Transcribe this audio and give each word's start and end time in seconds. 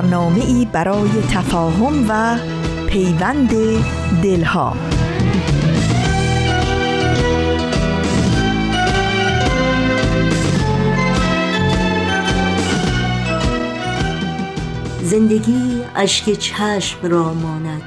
برنامه 0.00 0.44
ای 0.44 0.64
برای 0.72 1.10
تفاهم 1.30 2.06
و 2.08 2.38
پیوند 2.86 3.50
دلها. 4.22 4.76
زندگی 15.02 15.82
اشک 15.96 16.32
چشم 16.32 17.06
را 17.06 17.34
ماند 17.34 17.82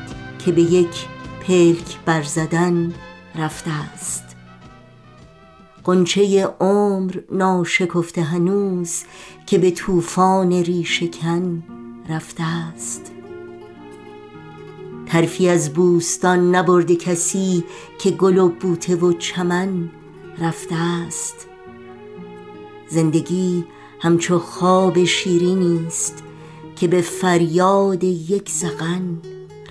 که 0.45 0.52
به 0.52 0.62
یک 0.62 1.07
پلک 1.48 1.99
برزدن 2.05 2.93
رفته 3.35 3.71
است. 3.93 4.23
قنچه 5.84 6.49
عمر 6.59 7.16
ناشکفته 7.32 8.21
هنوز 8.21 9.04
که 9.45 9.57
به 9.57 9.71
طوفان 9.71 10.52
ریشکن 10.52 11.63
رفته 12.09 12.43
است. 12.43 13.12
ترفی 15.05 15.49
از 15.49 15.73
بوستان 15.73 16.55
نبرده 16.55 16.96
کسی 16.96 17.63
که 17.99 18.12
گل 18.12 18.37
و 18.37 18.49
بوته 18.49 18.96
و 18.96 19.13
چمن 19.13 19.90
رفته 20.40 20.76
است. 20.76 21.48
زندگی 22.90 23.65
همچو 23.99 24.40
خواب 24.40 25.04
شیرینی 25.04 25.85
است 25.87 26.24
که 26.76 26.87
به 26.87 27.01
فریاد 27.01 28.04
یک 28.04 28.49
زغن 28.49 29.21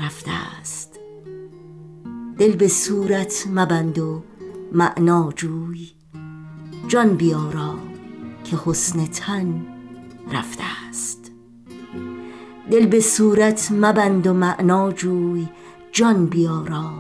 رفته 0.00 0.30
است. 0.60 1.00
دل 2.38 2.56
به 2.56 2.69
صورت 2.69 3.47
مبند 3.50 3.98
و 3.98 4.22
معنا 4.72 5.33
جوی 5.36 5.91
جان 6.88 7.14
بیارا 7.14 7.75
که 8.44 8.58
حسن 8.64 9.06
تن 9.06 9.66
رفته 10.33 10.64
است. 10.88 11.22
دل 12.73 12.87
به 12.87 13.01
صورت 13.01 13.69
مبند 13.73 14.27
و 14.27 14.33
معنا 14.33 14.92
جوی 14.92 15.48
جان 15.92 16.27
بیارا 16.27 16.92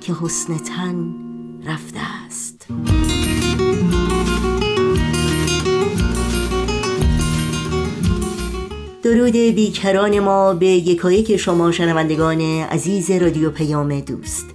که 0.00 0.12
حسن 0.22 0.56
تن 0.56 1.14
رفته 1.66 2.00
است. 2.26 2.66
درود 9.02 9.32
بیکران 9.32 10.20
ما 10.20 10.54
به 10.54 10.66
یکایک 10.66 11.36
شما 11.36 11.72
شنوندگان 11.72 12.40
عزیز 12.40 13.10
رادیو 13.10 13.50
پیام 13.50 14.00
دوست. 14.00 14.46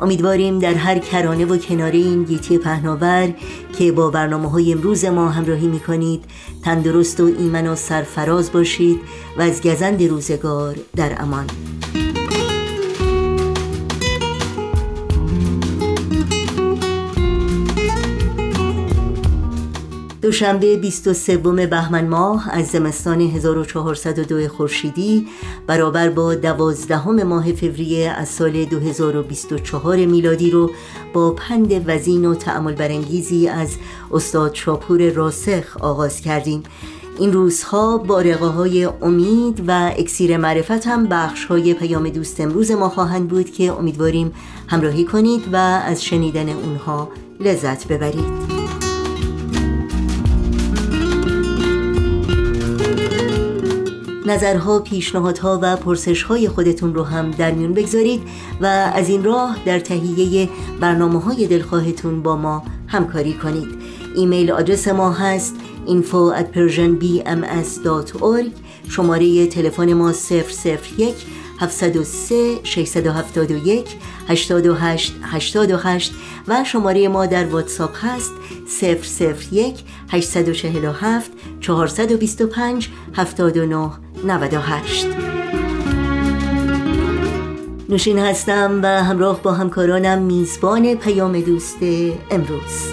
امیدواریم 0.00 0.58
در 0.58 0.74
هر 0.74 0.98
کرانه 0.98 1.44
و 1.44 1.56
کناره 1.56 1.98
این 1.98 2.24
گیتی 2.24 2.58
پهناور 2.58 3.34
که 3.78 3.92
با 3.92 4.10
برنامه 4.10 4.50
های 4.50 4.72
امروز 4.72 5.04
ما 5.04 5.28
همراهی 5.28 5.66
می 5.66 5.80
کنید 5.80 6.24
تندرست 6.64 7.20
و 7.20 7.24
ایمن 7.38 7.66
و 7.66 7.74
سرفراز 7.74 8.52
باشید 8.52 9.00
و 9.38 9.42
از 9.42 9.62
گزند 9.62 10.02
روزگار 10.02 10.76
در 10.96 11.22
امان. 11.22 11.46
دوشنبه 20.24 20.76
23 20.76 21.36
بهمن 21.66 22.08
ماه 22.08 22.50
از 22.50 22.66
زمستان 22.66 23.20
1402 23.20 24.48
خورشیدی 24.48 25.26
برابر 25.66 26.08
با 26.10 26.34
دوازدهم 26.34 27.22
ماه 27.22 27.52
فوریه 27.52 28.10
از 28.10 28.28
سال 28.28 28.64
2024 28.64 29.96
میلادی 29.96 30.50
رو 30.50 30.70
با 31.12 31.30
پند 31.30 31.88
وزین 31.88 32.24
و 32.24 32.34
تعمل 32.34 32.74
برانگیزی 32.74 33.48
از 33.48 33.76
استاد 34.12 34.54
شاپور 34.54 35.10
راسخ 35.10 35.76
آغاز 35.80 36.20
کردیم. 36.20 36.62
این 37.18 37.32
روزها 37.32 37.98
بارقه 37.98 38.46
های 38.46 38.84
امید 38.84 39.64
و 39.68 39.92
اکسیر 39.98 40.36
معرفت 40.36 40.86
هم 40.86 41.06
بخش 41.06 41.44
های 41.44 41.74
پیام 41.74 42.08
دوست 42.08 42.40
امروز 42.40 42.70
ما 42.70 42.88
خواهند 42.88 43.28
بود 43.28 43.50
که 43.50 43.72
امیدواریم 43.72 44.32
همراهی 44.66 45.04
کنید 45.04 45.42
و 45.52 45.56
از 45.56 46.04
شنیدن 46.04 46.48
اونها 46.48 47.08
لذت 47.40 47.88
ببرید. 47.88 48.53
نظرها، 54.26 54.78
پیشنهادها 54.78 55.58
و 55.62 55.76
پرسشهای 55.76 56.48
خودتون 56.48 56.94
رو 56.94 57.02
هم 57.02 57.30
در 57.30 57.50
میون 57.50 57.72
بگذارید 57.72 58.22
و 58.60 58.66
از 58.94 59.08
این 59.08 59.24
راه 59.24 59.56
در 59.66 59.80
تهیه 59.80 60.48
برنامه 60.80 61.20
های 61.20 61.46
دلخواهتون 61.46 62.22
با 62.22 62.36
ما 62.36 62.62
همکاری 62.86 63.32
کنید. 63.32 63.68
ایمیل 64.16 64.50
آدرس 64.50 64.88
ما 64.88 65.12
هست 65.12 65.54
info 65.86 66.32
at 66.38 66.46
persianbms.org 66.56 68.50
شماره 68.88 69.46
تلفن 69.46 69.92
ما 69.92 70.12
001 70.12 71.14
703 71.60 72.60
671 72.62 73.96
828 74.28 75.14
828 75.22 76.12
و 76.48 76.64
شماره 76.64 77.08
ما 77.08 77.26
در 77.26 77.44
واتساپ 77.44 78.04
هست 78.04 78.32
001 79.50 79.84
847 80.10 81.30
425 81.60 82.88
79 83.14 84.03
98 84.24 85.06
نوشین 87.88 88.18
هستم 88.18 88.80
و 88.82 88.86
همراه 88.86 89.42
با 89.42 89.52
همکارانم 89.52 90.22
میزبان 90.22 90.94
پیام 90.94 91.40
دوست 91.40 91.78
امروز. 92.30 92.92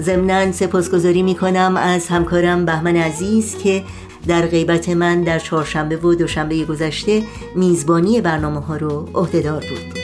ضمنا 0.00 0.52
سپاسگزاری 0.52 1.22
می 1.22 1.34
کنم 1.34 1.76
از 1.76 2.08
همکارم 2.08 2.64
بهمن 2.64 2.96
عزیز 2.96 3.58
که 3.58 3.84
در 4.26 4.46
غیبت 4.46 4.88
من 4.88 5.22
در 5.22 5.38
چهارشنبه 5.38 5.96
و 5.96 6.14
دوشنبه 6.14 6.64
گذشته 6.64 7.22
میزبانی 7.54 8.20
برنامه 8.20 8.60
ها 8.60 8.76
رو 8.76 9.08
عهدهدار 9.14 9.60
بود. 9.60 9.99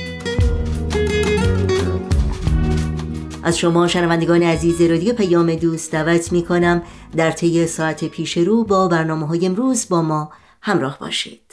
از 3.47 3.59
شما 3.59 3.89
شنوندگان 3.89 4.43
عزیز 4.43 4.83
رادیو 4.83 5.15
پیام 5.15 5.55
دوست 5.55 5.93
دعوت 5.93 6.33
می 6.33 6.43
کنم 6.43 6.83
در 7.17 7.31
طی 7.31 7.67
ساعت 7.67 8.05
پیش 8.05 8.37
رو 8.37 8.65
با 8.65 8.89
برنامه 8.89 9.27
های 9.27 9.47
امروز 9.47 9.89
با 9.89 10.03
ما 10.03 10.33
همراه 10.63 10.99
باشید. 10.99 11.46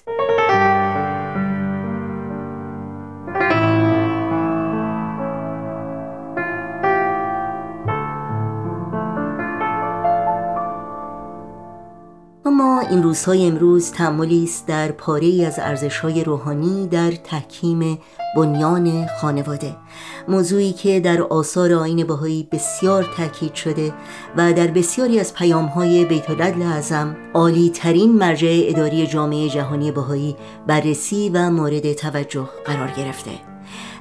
این 12.93 13.03
روزهای 13.03 13.47
امروز 13.47 13.91
تعملی 13.91 14.43
است 14.43 14.67
در 14.67 14.91
پاره 14.91 15.45
از 15.47 15.59
ارزشهای 15.59 16.23
روحانی 16.23 16.87
در 16.87 17.11
تحکیم 17.11 17.99
بنیان 18.35 19.07
خانواده. 19.21 19.75
موضوعی 20.27 20.73
که 20.73 20.99
در 20.99 21.21
آثار 21.21 21.73
آین 21.73 22.03
بهایی 22.07 22.47
بسیار 22.51 23.09
تاکید 23.17 23.53
شده 23.53 23.93
و 24.37 24.53
در 24.53 24.67
بسیاری 24.67 25.19
از 25.19 25.33
پیامهای 25.33 26.05
بیت 26.05 26.29
العدل 26.29 26.61
اعظم 26.61 27.15
عالی 27.33 27.69
ترین 27.69 28.17
مرجع 28.17 28.61
اداری 28.65 29.07
جامعه 29.07 29.49
جهانی 29.49 29.91
بهایی 29.91 30.35
بررسی 30.67 31.29
و 31.29 31.49
مورد 31.49 31.93
توجه 31.93 32.49
قرار 32.65 32.91
گرفته. 32.97 33.31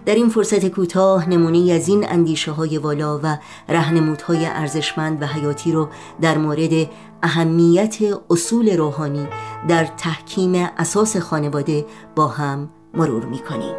در 0.06 0.14
این 0.14 0.28
فرصت 0.28 0.68
کوتاه 0.68 1.28
نمونه 1.28 1.72
از 1.72 1.88
این 1.88 2.08
اندیشه 2.08 2.52
های 2.52 2.78
والا 2.78 3.20
و 3.22 3.38
رهنمودهای 3.68 4.46
ارزشمند 4.46 5.22
و 5.22 5.26
حیاتی 5.26 5.72
رو 5.72 5.88
در 6.20 6.38
مورد 6.38 6.88
اهمیت 7.22 7.96
اصول 8.30 8.76
روحانی 8.76 9.28
در 9.68 9.84
تحکیم 9.84 10.68
اساس 10.78 11.16
خانواده 11.16 11.86
با 12.16 12.28
هم 12.28 12.70
مرور 12.94 13.24
می 13.24 13.38
کنیم. 13.38 13.74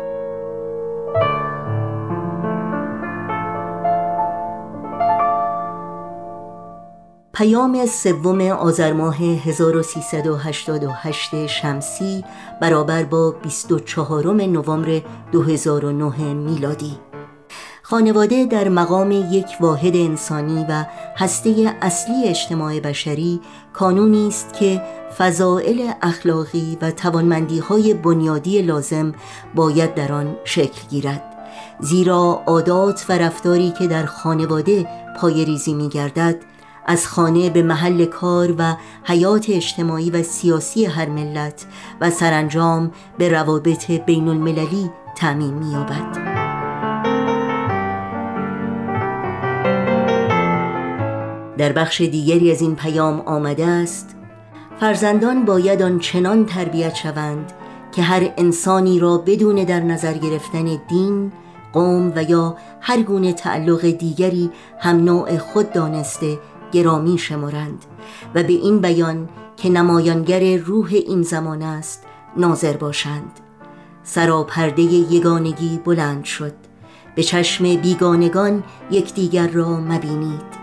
پیام 7.34 7.86
سوم 7.86 8.42
آذر 8.42 8.94
ماه 8.94 9.18
1388 9.18 11.48
شمسی 11.48 12.24
برابر 12.62 13.04
با 13.04 13.32
24 13.32 14.34
نوامبر 14.34 15.02
2009 15.32 16.34
میلادی 16.34 16.98
خانواده 17.94 18.46
در 18.46 18.70
مقام 18.70 19.12
یک 19.12 19.48
واحد 19.60 19.96
انسانی 19.96 20.66
و 20.70 20.86
هسته 21.18 21.76
اصلی 21.82 22.28
اجتماع 22.28 22.80
بشری 22.80 23.42
کانونی 23.74 24.28
است 24.28 24.54
که 24.54 24.82
فضائل 25.18 25.92
اخلاقی 26.02 26.78
و 26.82 26.92
توانمندی 26.92 27.60
های 27.60 27.94
بنیادی 27.94 28.62
لازم 28.62 29.12
باید 29.56 29.96
در 29.96 30.14
آن 30.14 30.36
شکل 30.44 30.88
گیرد 30.90 31.24
زیرا 31.80 32.42
عادات 32.48 33.06
و 33.10 33.18
رفتاری 33.18 33.72
که 33.80 33.88
در 33.88 34.06
خانواده 34.06 34.88
پای 35.20 35.46
ریزی 35.46 35.74
می 35.74 35.90
گردد 35.90 36.36
از 36.86 37.08
خانه 37.08 37.50
به 37.50 37.62
محل 37.62 38.06
کار 38.06 38.56
و 38.58 38.76
حیات 39.04 39.46
اجتماعی 39.50 40.10
و 40.10 40.24
سیاسی 40.24 40.86
هر 40.86 41.10
ملت 41.10 41.66
و 42.02 42.10
سرانجام 42.10 42.92
به 43.18 43.30
روابط 43.30 43.92
بین 43.92 44.28
المللی 44.28 44.90
تعمین 45.16 45.54
می. 45.54 46.43
در 51.58 51.72
بخش 51.72 52.02
دیگری 52.02 52.52
از 52.52 52.62
این 52.62 52.76
پیام 52.76 53.20
آمده 53.20 53.66
است 53.66 54.16
فرزندان 54.80 55.46
باید 55.46 55.82
آن 55.82 56.00
چنان 56.00 56.46
تربیت 56.46 56.96
شوند 56.96 57.54
که 57.92 58.02
هر 58.02 58.34
انسانی 58.38 59.00
را 59.00 59.18
بدون 59.18 59.64
در 59.64 59.80
نظر 59.80 60.14
گرفتن 60.14 60.82
دین، 60.90 61.32
قوم 61.74 62.14
و 62.16 62.24
یا 62.24 62.58
هر 62.82 63.02
گونه 63.02 63.34
تعلق 63.34 63.86
دیگری 63.86 64.50
هم 64.80 65.04
نوع 65.04 65.38
خود 65.38 65.74
دانسته 65.74 66.40
گرامی 66.72 67.18
شمارند 67.18 67.86
و 68.36 68.44
به 68.44 68.54
این 68.54 68.82
بیان 68.82 69.30
که 69.58 69.70
نمایانگر 69.70 70.58
روح 70.58 70.90
این 70.94 71.22
زمان 71.22 71.62
است 71.62 72.04
ناظر 72.38 72.78
باشند. 72.78 73.32
سراپرده 74.04 74.82
یگانگی 74.82 75.80
بلند 75.86 76.24
شد. 76.24 76.54
به 77.16 77.24
چشم 77.24 77.76
بیگانگان 77.76 78.64
یکدیگر 78.92 79.48
را 79.48 79.80
مبینید. 79.80 80.63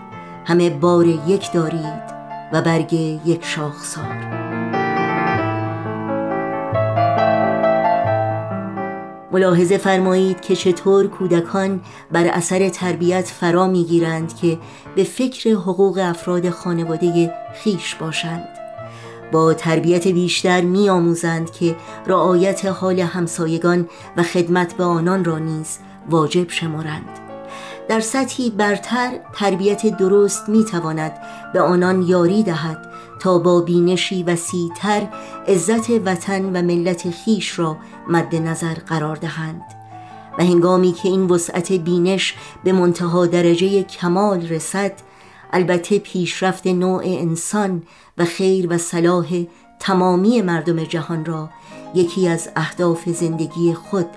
همه 0.51 0.69
بار 0.69 1.05
یک 1.07 1.51
دارید 1.51 2.03
و 2.53 2.61
برگ 2.61 2.93
یک 3.25 3.45
شاخسار. 3.45 4.15
ملاحظه 9.31 9.77
فرمایید 9.77 10.41
که 10.41 10.55
چطور 10.55 11.07
کودکان 11.07 11.81
بر 12.11 12.27
اثر 12.27 12.69
تربیت 12.69 13.25
فرا 13.25 13.67
می‌گیرند 13.67 14.35
که 14.35 14.57
به 14.95 15.03
فکر 15.03 15.49
حقوق 15.49 15.97
افراد 16.03 16.49
خانواده 16.49 17.33
خیش 17.53 17.95
باشند. 17.95 18.47
با 19.31 19.53
تربیت 19.53 20.07
بیشتر 20.07 20.61
می 20.61 20.89
آموزند 20.89 21.51
که 21.51 21.75
رعایت 22.07 22.65
حال 22.65 22.99
همسایگان 22.99 23.89
و 24.17 24.23
خدمت 24.23 24.73
به 24.73 24.83
آنان 24.83 25.25
را 25.25 25.37
نیز 25.37 25.77
واجب 26.09 26.49
شمارند. 26.49 27.20
در 27.87 27.99
سطحی 27.99 28.49
برتر 28.49 29.11
تربیت 29.33 29.97
درست 29.97 30.49
می 30.49 30.65
تواند 30.65 31.13
به 31.53 31.61
آنان 31.61 32.01
یاری 32.01 32.43
دهد 32.43 32.91
تا 33.19 33.37
با 33.37 33.61
بینشی 33.61 34.23
وسیعتر 34.23 35.07
عزت 35.47 35.89
وطن 35.89 36.45
و 36.45 36.61
ملت 36.61 37.09
خیش 37.09 37.59
را 37.59 37.77
مد 38.07 38.35
نظر 38.35 38.73
قرار 38.73 39.15
دهند. 39.15 39.61
و 40.37 40.43
هنگامی 40.43 40.91
که 40.91 41.09
این 41.09 41.27
وسعت 41.27 41.71
بینش 41.71 42.35
به 42.63 42.71
منتها 42.71 43.25
درجه 43.25 43.83
کمال 43.83 44.47
رسد 44.47 44.93
البته 45.53 45.99
پیشرفت 45.99 46.67
نوع 46.67 47.01
انسان 47.05 47.83
و 48.17 48.25
خیر 48.25 48.73
و 48.73 48.77
صلاح 48.77 49.43
تمامی 49.79 50.41
مردم 50.41 50.83
جهان 50.83 51.25
را 51.25 51.49
یکی 51.95 52.27
از 52.27 52.49
اهداف 52.55 53.09
زندگی 53.09 53.73
خود 53.73 54.07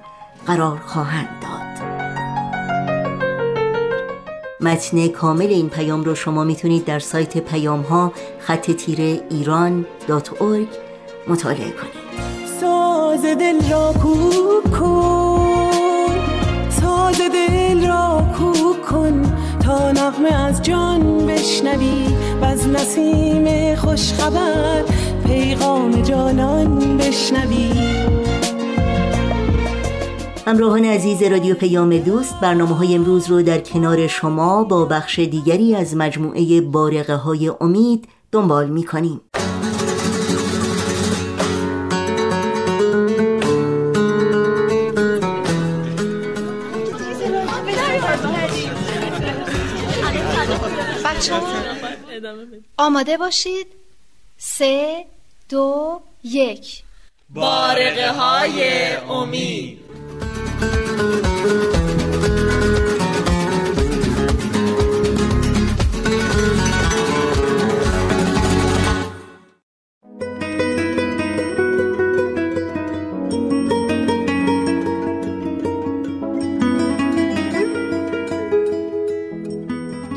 قرار 0.46 0.78
خواهند 0.86 1.28
داد. 1.42 2.03
متن 4.64 5.08
کامل 5.08 5.46
این 5.46 5.68
پیام 5.68 6.04
رو 6.04 6.14
شما 6.14 6.44
می‌تونید 6.44 6.84
در 6.84 6.98
سایت 6.98 7.38
پیام 7.38 7.80
ها 7.80 8.12
خط 8.38 8.70
تیره 8.70 9.20
ایران 9.30 9.86
دات 10.08 10.42
مطالعه 11.28 11.70
کنید. 11.70 12.04
ساز 12.60 13.22
دل 13.22 13.70
را 13.70 13.94
کوک 14.02 14.80
کن 14.80 16.10
ساز 16.70 17.20
دل 17.20 17.88
را 17.88 18.24
کوک 18.38 18.82
کن 18.82 19.22
تا 19.64 19.92
نغمه 19.92 20.34
از 20.34 20.62
جان 20.62 21.26
بشنوی 21.26 22.06
و 22.42 22.44
از 22.44 22.68
نسیم 22.68 23.74
خوشخبر 23.74 24.84
پیغام 25.26 26.02
جانان 26.02 26.96
بشنوی. 26.96 27.70
همراهان 30.46 30.84
عزیز 30.84 31.22
رادیو 31.22 31.54
پیام 31.54 31.98
دوست 31.98 32.40
برنامه 32.40 32.74
های 32.76 32.94
امروز 32.94 33.30
رو 33.30 33.42
در 33.42 33.58
کنار 33.58 34.06
شما 34.06 34.64
با 34.64 34.84
بخش 34.84 35.18
دیگری 35.18 35.74
از 35.74 35.96
مجموعه 35.96 36.60
بارقه 36.60 37.14
های 37.14 37.52
امید 37.60 38.08
دنبال 38.32 38.70
می 38.70 38.84
کنیم. 38.84 39.20
بچه 51.04 51.34
آماده 52.76 53.16
باشید. 53.16 53.66
سه 54.38 55.04
دو 55.48 56.00
یک. 56.24 56.82
بارقه 57.30 58.12
های 58.12 58.92
امید. 58.96 59.83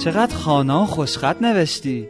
چقدر 0.07 0.35
خانا 0.35 0.83
و 0.83 0.85
خوشخط 0.85 1.41
نوشتی؟ 1.41 2.09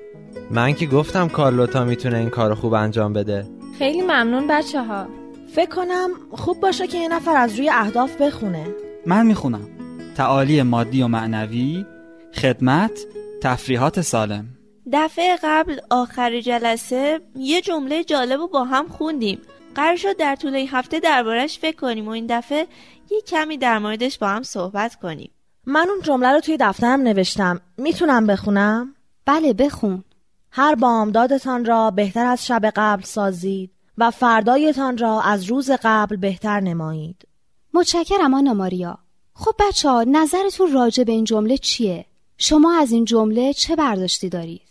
من 0.51 0.73
که 0.73 0.85
گفتم 0.85 1.27
کارلوتا 1.27 1.85
می‌تونه 1.85 2.17
این 2.17 2.29
کار 2.29 2.53
خوب 2.53 2.73
انجام 2.73 3.13
بده. 3.13 3.47
خیلی 3.77 4.01
ممنون 4.01 4.47
بچه 4.47 4.83
ها 4.83 5.07
فکر 5.53 5.69
کنم 5.69 6.09
خوب 6.31 6.59
باشه 6.59 6.87
که 6.87 6.97
یه 6.97 7.07
نفر 7.07 7.37
از 7.37 7.55
روی 7.55 7.69
اهداف 7.69 8.21
بخونه. 8.21 8.67
من 9.05 9.25
می‌خونم. 9.25 9.67
تعالی 10.15 10.61
مادی 10.61 11.01
و 11.01 11.07
معنوی 11.07 11.85
خدمت 12.33 13.05
تفریحات 13.41 14.01
سالم. 14.01 14.45
دفعه 14.93 15.37
قبل 15.43 15.79
آخر 15.89 16.39
جلسه 16.39 17.19
یه 17.35 17.61
جمله 17.61 18.03
جالب 18.03 18.39
رو 18.39 18.47
با 18.47 18.63
هم 18.63 18.87
خوندیم. 18.87 19.39
قرار 19.75 19.95
شد 19.95 20.17
در 20.17 20.35
طول 20.35 20.55
این 20.55 20.67
هفته 20.71 20.99
دربارش 20.99 21.59
فکر 21.59 21.75
کنیم 21.75 22.07
و 22.07 22.11
این 22.11 22.25
دفعه 22.29 22.67
یه 23.11 23.21
کمی 23.21 23.57
در 23.57 23.79
موردش 23.79 24.17
با 24.17 24.27
هم 24.27 24.43
صحبت 24.43 24.95
کنیم. 24.95 25.31
من 25.69 25.87
اون 25.89 26.01
جمله 26.01 26.31
رو 26.31 26.39
توی 26.39 26.57
دفترم 26.59 27.01
نوشتم 27.01 27.61
می‌تونم 27.77 28.27
بخونم؟ 28.27 28.95
بله 29.25 29.53
بخون 29.53 30.03
هر 30.51 30.75
بامدادتان 30.75 31.65
را 31.65 31.91
بهتر 31.91 32.25
از 32.25 32.45
شب 32.45 32.71
قبل 32.75 33.03
سازید 33.03 33.71
و 33.97 34.11
فردایتان 34.11 34.97
را 34.97 35.21
از 35.21 35.43
روز 35.43 35.71
قبل 35.83 36.15
بهتر 36.15 36.59
نمایید 36.59 37.27
متشکرم 37.73 38.33
آنا 38.33 38.53
ماریا 38.53 38.97
خب 39.33 39.55
بچه 39.59 39.89
ها 39.89 40.03
نظرتون 40.03 40.71
راجع 40.71 41.03
به 41.03 41.11
این 41.11 41.23
جمله 41.23 41.57
چیه؟ 41.57 42.05
شما 42.37 42.79
از 42.79 42.91
این 42.91 43.05
جمله 43.05 43.53
چه 43.53 43.75
برداشتی 43.75 44.29
دارید؟ 44.29 44.67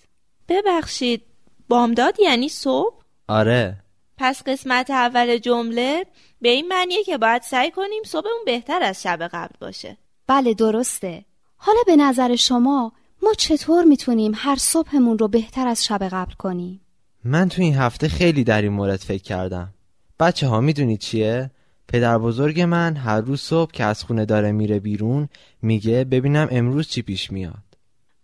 ببخشید 0.48 1.22
بامداد 1.68 2.20
یعنی 2.20 2.48
صبح؟ 2.48 2.94
آره 3.28 3.76
پس 4.18 4.42
قسمت 4.42 4.90
اول 4.90 5.38
جمله 5.38 6.06
به 6.40 6.48
این 6.48 6.68
معنیه 6.68 7.04
که 7.04 7.18
باید 7.18 7.42
سعی 7.42 7.70
کنیم 7.70 8.02
صبحمون 8.06 8.44
بهتر 8.46 8.82
از 8.82 9.02
شب 9.02 9.22
قبل 9.32 9.54
باشه 9.60 9.96
بله 10.26 10.54
درسته. 10.54 11.24
حالا 11.56 11.78
به 11.86 11.96
نظر 11.96 12.36
شما 12.36 12.92
ما 13.22 13.32
چطور 13.34 13.84
می‌تونیم 13.84 14.32
هر 14.34 14.56
صبحمون 14.56 15.18
رو 15.18 15.28
بهتر 15.28 15.68
از 15.68 15.84
شب 15.84 16.02
قبل 16.12 16.32
کنیم؟ 16.32 16.80
من 17.24 17.48
تو 17.48 17.62
این 17.62 17.74
هفته 17.74 18.08
خیلی 18.08 18.44
در 18.44 18.62
این 18.62 18.72
مورد 18.72 19.00
فکر 19.00 19.22
کردم. 19.22 19.74
بچه 20.20 20.46
ها 20.46 20.60
می‌دونید 20.60 21.00
چیه؟ 21.00 21.50
پدر 21.88 22.18
بزرگ 22.18 22.60
من 22.60 22.96
هر 22.96 23.20
روز 23.20 23.40
صبح 23.40 23.70
که 23.70 23.84
از 23.84 24.04
خونه 24.04 24.24
داره 24.24 24.52
میره 24.52 24.80
بیرون 24.80 25.28
میگه 25.62 26.04
ببینم 26.04 26.48
امروز 26.50 26.88
چی 26.88 27.02
پیش 27.02 27.32
میاد. 27.32 27.64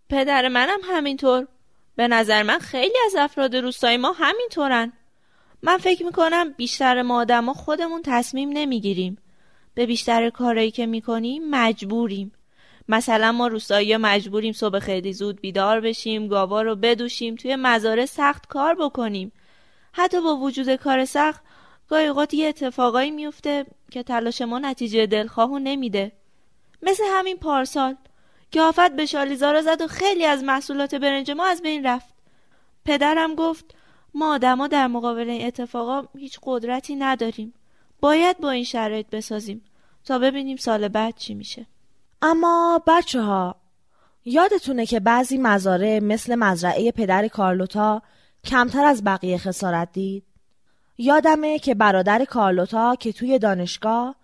پدر 0.09 0.49
منم 0.49 0.79
همینطور. 0.85 1.47
به 1.97 2.09
نظر 2.09 2.43
من 2.43 2.59
خیلی 2.59 2.99
از 3.07 3.15
افراد 3.19 3.57
روستای 3.57 3.97
ما 3.97 4.13
همینطورن. 4.13 4.93
من 5.63 5.79
فکر 5.79 6.05
می‌کنم 6.05 6.53
بیشتر 6.53 7.03
ما 7.03 7.21
آدما 7.21 7.55
خودمون 7.55 8.03
تصمیم 8.05 8.51
نمی‌گیریم. 8.53 9.19
به 9.75 9.87
بیشتر 9.87 10.31
کارایی 10.31 10.71
که 10.71 10.87
می‌کنیم 10.87 11.51
مجبوریم. 11.51 12.33
مثلا 12.89 13.33
ما 13.33 13.47
روستایی 13.47 13.97
مجبوریم 13.97 14.53
صبح 14.53 14.79
خیلی 14.79 15.13
زود 15.13 15.41
بیدار 15.41 15.81
بشیم 15.81 16.29
گاوا 16.29 16.63
رو 16.63 16.77
بدوشیم 16.77 17.35
توی 17.35 17.57
مزاره 17.57 18.07
سخت 18.07 18.47
کار 18.47 18.75
بکنیم. 18.75 19.33
حتی 19.93 20.21
با 20.21 20.37
وجود 20.37 20.75
کار 20.75 21.05
سخت 21.05 21.43
گاهی 21.89 22.07
اوقات 22.07 22.35
یه 22.35 22.49
اتفاقایی 22.49 23.11
میفته 23.11 23.67
که 23.91 24.03
تلاش 24.03 24.43
ما 24.43 24.59
نتیجه 24.59 25.07
دلخواهو 25.07 25.59
نمیده. 25.59 26.13
مثل 26.83 27.05
همین 27.11 27.37
پارسال 27.37 27.97
که 28.51 28.61
آفت 28.61 28.97
به 28.97 29.07
شالیزارا 29.07 29.63
زد 29.63 29.81
و 29.81 29.87
خیلی 29.87 30.25
از 30.25 30.45
محصولات 30.45 30.95
برنج 30.95 31.31
ما 31.31 31.47
از 31.47 31.63
بین 31.63 31.87
رفت. 31.87 32.15
پدرم 32.85 33.35
گفت 33.35 33.75
ما 34.15 34.35
آدما 34.35 34.69
در 34.69 34.87
مقابل 34.87 35.31
این 35.31 35.47
اتفاقا 35.47 36.09
هیچ 36.19 36.39
قدرتی 36.43 36.95
نداریم. 36.95 37.55
باید 38.03 38.39
با 38.39 38.51
این 38.51 38.65
شرایط 38.65 39.07
بسازیم 39.11 39.63
تا 40.05 40.19
ببینیم 40.19 40.57
سال 40.57 40.89
بعد 40.89 41.17
چی 41.17 41.35
میشه 41.35 41.67
اما 42.23 42.83
بچه 42.87 43.23
ها 43.23 43.57
یادتونه 44.25 44.87
که 44.87 45.01
بعضی 45.01 45.39
مزارع 45.39 45.99
مثل 46.03 46.35
مزرعه 46.35 46.93
پدر 46.93 47.29
کارلوتا 47.29 48.03
کمتر 48.45 48.85
از 48.85 49.05
بقیه 49.05 49.39
خسارت 49.39 49.93
دید؟ 49.93 50.25
یادمه 50.99 51.59
که 51.59 51.75
برادر 51.75 52.25
کارلوتا 52.25 52.97
که 52.97 53.13
توی 53.13 53.39
دانشگاه 53.39 54.15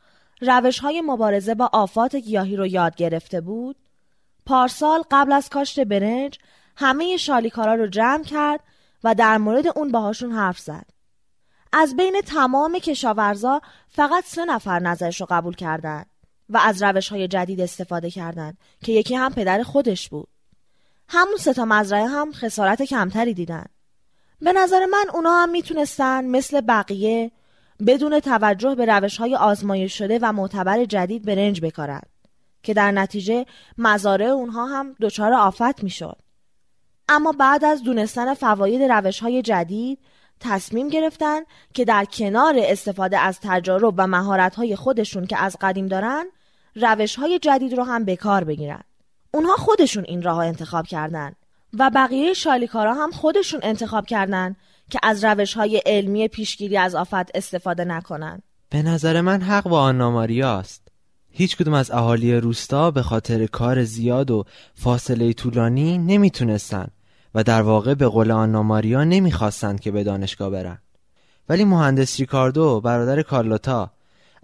روش 0.41 0.79
های 0.79 1.01
مبارزه 1.01 1.55
با 1.55 1.71
آفات 1.73 2.17
گیاهی 2.17 2.57
رو 2.57 2.67
یاد 2.67 2.97
گرفته 2.97 3.41
بود 3.41 3.77
پارسال 4.47 5.03
قبل 5.11 5.33
از 5.33 5.49
کاشت 5.49 5.81
برنج 5.81 6.39
همه 6.77 7.17
شالیکارا 7.17 7.75
رو 7.75 7.87
جمع 7.87 8.25
کرد 8.25 8.61
و 9.05 9.15
در 9.15 9.39
مورد 9.39 9.79
اون 9.79 9.93
باهاشون 9.93 10.33
حرف 10.33 10.59
زد. 10.59 10.98
از 11.73 11.97
بین 11.97 12.21
تمام 12.27 12.79
کشاورزا 12.79 13.61
فقط 13.89 14.25
سه 14.25 14.45
نفر 14.45 14.79
نظرش 14.79 15.21
رو 15.21 15.27
قبول 15.31 15.55
کردند 15.55 16.07
و 16.49 16.59
از 16.59 16.83
روش 16.83 17.09
های 17.09 17.29
جدید 17.29 17.61
استفاده 17.61 18.11
کردند 18.11 18.59
که 18.85 18.93
یکی 18.93 19.15
هم 19.15 19.33
پدر 19.33 19.63
خودش 19.63 20.09
بود. 20.09 20.29
همون 21.09 21.37
سه 21.37 21.53
تا 21.53 21.65
مزرعه 21.65 22.07
هم 22.07 22.33
خسارت 22.33 22.83
کمتری 22.83 23.35
دیدن. 23.35 23.65
به 24.41 24.53
نظر 24.53 24.87
من 24.87 25.05
اونا 25.15 25.31
هم 25.31 25.51
می‌تونستن 25.51 26.25
مثل 26.25 26.61
بقیه 26.61 27.31
بدون 27.87 28.21
توجه 28.21 28.75
به 28.75 28.87
روش 28.87 29.17
های 29.17 29.35
آزمایش 29.35 29.99
شده 29.99 30.19
و 30.23 30.33
معتبر 30.33 30.85
جدید 30.85 31.25
برنج 31.25 31.61
بکارن 31.61 32.03
که 32.63 32.75
در 32.75 32.93
نتیجه 32.93 33.47
مزارع 33.79 34.27
اونها 34.27 34.67
هم 34.67 34.97
دچار 35.01 35.33
آفت 35.33 35.83
می‌شد. 35.83 36.17
اما 37.09 37.33
بعد 37.33 37.65
از 37.65 37.83
دونستن 37.83 38.35
فواید 38.35 38.83
روش 38.83 39.21
های 39.21 39.43
جدید 39.43 39.99
تصمیم 40.41 40.89
گرفتن 40.89 41.41
که 41.75 41.85
در 41.85 42.05
کنار 42.05 42.55
استفاده 42.59 43.19
از 43.19 43.39
تجارب 43.43 43.95
و 43.97 44.07
مهارت 44.07 44.55
های 44.55 44.77
خودشون 44.77 45.27
که 45.27 45.37
از 45.37 45.57
قدیم 45.61 45.87
دارن 45.87 46.27
روش 46.75 47.17
های 47.17 47.39
جدید 47.39 47.75
رو 47.75 47.85
هم 47.85 48.05
به 48.05 48.17
کار 48.17 48.45
بگیرن. 48.45 48.83
اونها 49.35 49.57
خودشون 49.57 50.05
این 50.05 50.23
راه 50.23 50.39
انتخاب 50.39 50.87
کردن 50.87 51.33
و 51.79 51.91
بقیه 51.95 52.35
شالیکارا 52.35 52.95
هم 52.95 53.11
خودشون 53.11 53.61
انتخاب 53.63 54.07
کردن 54.07 54.57
که 54.91 54.99
از 55.03 55.25
روش 55.25 55.55
های 55.55 55.83
علمی 55.87 56.29
پیشگیری 56.29 56.77
از 56.77 56.95
آفت 56.95 57.37
استفاده 57.37 57.85
نکنن. 57.85 58.43
به 58.71 58.83
نظر 58.83 59.21
من 59.21 59.43
حق 59.43 59.69
با 59.69 59.81
آنا 59.81 60.11
ماریاست. 60.11 60.89
هیچ 61.31 61.57
کدوم 61.57 61.75
از 61.75 61.91
اهالی 61.91 62.35
روستا 62.35 62.91
به 62.91 63.03
خاطر 63.03 63.47
کار 63.47 63.85
زیاد 63.85 64.31
و 64.31 64.45
فاصله 64.75 65.33
طولانی 65.33 65.99
نمی‌تونستن 65.99 66.89
و 67.39 67.43
در 67.43 67.63
واقع 67.63 67.95
به 67.95 68.09
قول 68.09 68.31
آنا 68.31 68.63
ماریا 68.63 69.05
نمی‌خواستند 69.05 69.81
که 69.81 69.91
به 69.91 70.05
دانشگاه 70.05 70.51
برن. 70.51 70.79
ولی 71.49 71.65
مهندس 71.65 72.21
ریکاردو 72.21 72.81
برادر 72.81 73.23
کارلوتا 73.23 73.91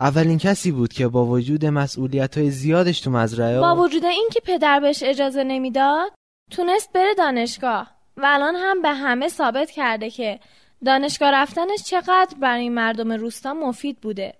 اولین 0.00 0.38
کسی 0.38 0.72
بود 0.72 0.92
که 0.92 1.08
با 1.08 1.26
وجود 1.26 1.66
مسئولیت 1.66 2.38
های 2.38 2.50
زیادش 2.50 3.00
تو 3.00 3.10
مزرعه 3.10 3.60
با 3.60 3.76
وجود 3.76 4.04
اینکه 4.04 4.40
پدر 4.44 4.80
بهش 4.80 5.02
اجازه 5.02 5.44
نمی‌داد 5.44 6.12
تونست 6.50 6.92
بره 6.92 7.14
دانشگاه 7.18 7.90
و 8.16 8.22
الان 8.24 8.54
هم 8.56 8.82
به 8.82 8.90
همه 8.90 9.28
ثابت 9.28 9.70
کرده 9.70 10.10
که 10.10 10.40
دانشگاه 10.84 11.30
رفتنش 11.30 11.82
چقدر 11.84 12.36
برای 12.42 12.68
مردم 12.68 13.12
روستا 13.12 13.54
مفید 13.54 14.00
بوده. 14.00 14.34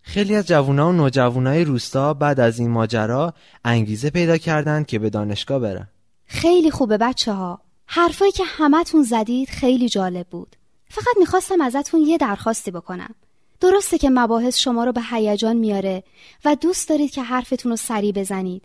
خیلی 0.00 0.36
از 0.36 0.46
جوونا 0.46 0.88
و 0.88 0.92
نوجوانای 0.92 1.64
روستا 1.64 2.14
بعد 2.14 2.40
از 2.40 2.58
این 2.58 2.70
ماجرا 2.70 3.32
انگیزه 3.64 4.10
پیدا 4.10 4.38
کردند 4.38 4.86
که 4.86 4.98
به 4.98 5.10
دانشگاه 5.10 5.58
برن. 5.58 5.88
خیلی 6.26 6.70
خوبه 6.70 6.98
بچه 6.98 7.32
ها 7.32 7.65
حرفایی 7.86 8.32
که 8.32 8.44
همتون 8.46 9.02
زدید 9.02 9.48
خیلی 9.48 9.88
جالب 9.88 10.26
بود. 10.26 10.56
فقط 10.88 11.16
می‌خواستم 11.18 11.60
ازتون 11.60 12.00
یه 12.00 12.18
درخواستی 12.18 12.70
بکنم. 12.70 13.14
درسته 13.60 13.98
که 13.98 14.10
مباحث 14.10 14.58
شما 14.58 14.84
رو 14.84 14.92
به 14.92 15.02
هیجان 15.10 15.56
میاره 15.56 16.04
و 16.44 16.54
دوست 16.54 16.88
دارید 16.88 17.10
که 17.10 17.22
حرفتون 17.22 17.70
رو 17.70 17.76
سریع 17.76 18.12
بزنید. 18.12 18.62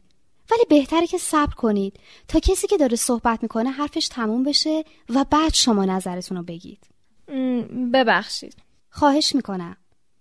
ولی 0.51 0.65
بهتره 0.69 1.07
که 1.07 1.17
صبر 1.17 1.53
کنید 1.53 1.99
تا 2.27 2.39
کسی 2.39 2.67
که 2.67 2.77
داره 2.77 2.95
صحبت 2.95 3.43
می‌کنه 3.43 3.69
حرفش 3.69 4.07
تموم 4.07 4.43
بشه 4.43 4.83
و 5.09 5.25
بعد 5.29 5.53
شما 5.53 5.85
نظرتون 5.85 6.37
رو 6.37 6.43
بگید. 6.43 6.87
ببخشید. 7.93 8.55
خواهش 8.89 9.35
می‌کنم. 9.35 9.77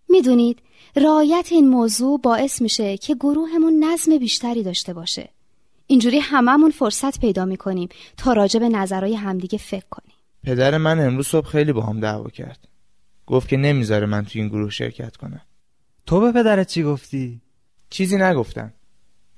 می‌دونید 0.08 0.58
رعایت 0.96 1.48
این 1.50 1.68
موضوع 1.68 2.20
باعث 2.20 2.62
میشه 2.62 2.96
که 2.96 3.14
گروهمون 3.14 3.84
نظم 3.84 4.18
بیشتری 4.18 4.62
داشته 4.62 4.92
باشه. 4.92 5.28
اینجوری 5.90 6.18
هممون 6.18 6.70
فرصت 6.70 7.20
پیدا 7.20 7.44
می‌کنیم 7.44 7.88
تا 8.16 8.32
راجع 8.32 8.60
به 8.60 8.68
نظرهای 8.68 9.14
همدیگه 9.14 9.58
فکر 9.58 9.86
کنیم. 9.90 10.14
پدر 10.44 10.76
من 10.76 11.00
امروز 11.00 11.26
صبح 11.26 11.46
خیلی 11.46 11.72
با 11.72 11.82
هم 11.82 12.00
دعوا 12.00 12.28
کرد. 12.28 12.68
گفت 13.26 13.48
که 13.48 13.56
نمی‌ذاره 13.56 14.06
من 14.06 14.24
تو 14.24 14.38
این 14.38 14.48
گروه 14.48 14.70
شرکت 14.70 15.16
کنم. 15.16 15.40
تو 16.06 16.20
به 16.20 16.32
پدرت 16.32 16.68
چی 16.68 16.82
گفتی؟ 16.82 17.40
چیزی 17.90 18.16
نگفتم. 18.16 18.72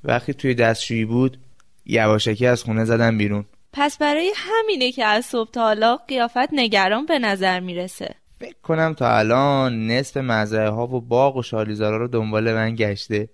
وقتی 0.05 0.35
توی 0.35 0.55
دستشویی 0.55 1.05
بود 1.05 1.39
یواشکی 1.87 2.47
از 2.47 2.63
خونه 2.63 2.85
زدم 2.85 3.19
بیرون. 3.19 3.45
پس 3.73 3.99
برای 3.99 4.33
همینه 4.37 4.93
که 4.93 5.05
از 5.05 5.27
صبح 5.27 5.51
تا 5.51 5.63
حالا 5.63 5.97
قیافت 5.97 6.49
نگران 6.53 7.07
به 7.07 7.19
نظر 7.19 7.61
می‌رسه. 7.61 8.15
فکر 8.41 8.61
کنم 8.63 8.95
تا 8.95 9.19
الان 9.19 9.87
نصف 9.87 10.17
مزرعه 10.17 10.71
ها 10.71 10.87
و 10.87 11.01
باغ 11.01 11.37
و 11.37 11.43
شالیزارا 11.43 11.97
رو 11.97 12.09
دنبال 12.09 12.55
من 12.55 12.75
گشته. 12.75 13.29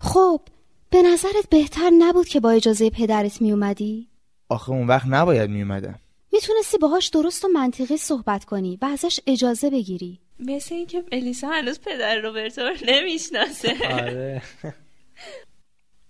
خب 0.00 0.40
به 0.90 1.02
نظرت 1.02 1.48
بهتر 1.50 1.90
نبود 1.98 2.28
که 2.28 2.40
با 2.40 2.50
اجازه 2.50 2.90
پدرت 2.90 3.42
میومدی؟ 3.42 4.08
آخه 4.48 4.70
اون 4.70 4.86
وقت 4.86 5.06
نباید 5.06 5.50
میومدم. 5.50 5.98
می‌تونستی 6.32 6.78
باهاش 6.78 7.08
درست 7.08 7.44
و 7.44 7.48
منطقی 7.48 7.96
صحبت 7.96 8.44
کنی 8.44 8.78
و 8.82 8.84
ازش 8.84 9.20
اجازه 9.26 9.70
بگیری. 9.70 10.20
مثل 10.40 10.74
اینکه 10.74 11.04
الیسا 11.12 11.48
هنوز 11.48 11.80
پدر 11.80 12.16
روبرتو 12.16 12.60
رو 12.60 12.74
نمی‌شناسه. 12.86 13.76
آره. 14.00 14.42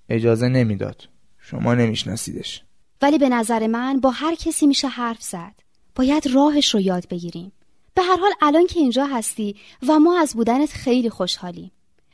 اجازه 0.08 0.48
نمی‌داد. 0.48 1.08
شما 1.38 1.74
نمیشناسیدش. 1.74 2.62
ولی 3.02 3.18
به 3.18 3.28
نظر 3.28 3.66
من 3.66 4.00
با 4.00 4.10
هر 4.10 4.34
کسی 4.34 4.66
میشه 4.66 4.88
حرف 4.88 5.22
زد. 5.22 5.54
باید 5.94 6.26
راهش 6.26 6.74
رو 6.74 6.80
یاد 6.80 7.08
بگیریم. 7.08 7.52
به 7.94 8.02
هر 8.02 8.16
حال 8.16 8.32
الان 8.40 8.66
که 8.66 8.80
اینجا 8.80 9.06
هستی 9.06 9.56
و 9.88 9.98
ما 9.98 10.20
از 10.20 10.34
بودنت 10.34 10.72
خیلی 10.72 11.10
خوشحالیم. 11.10 11.70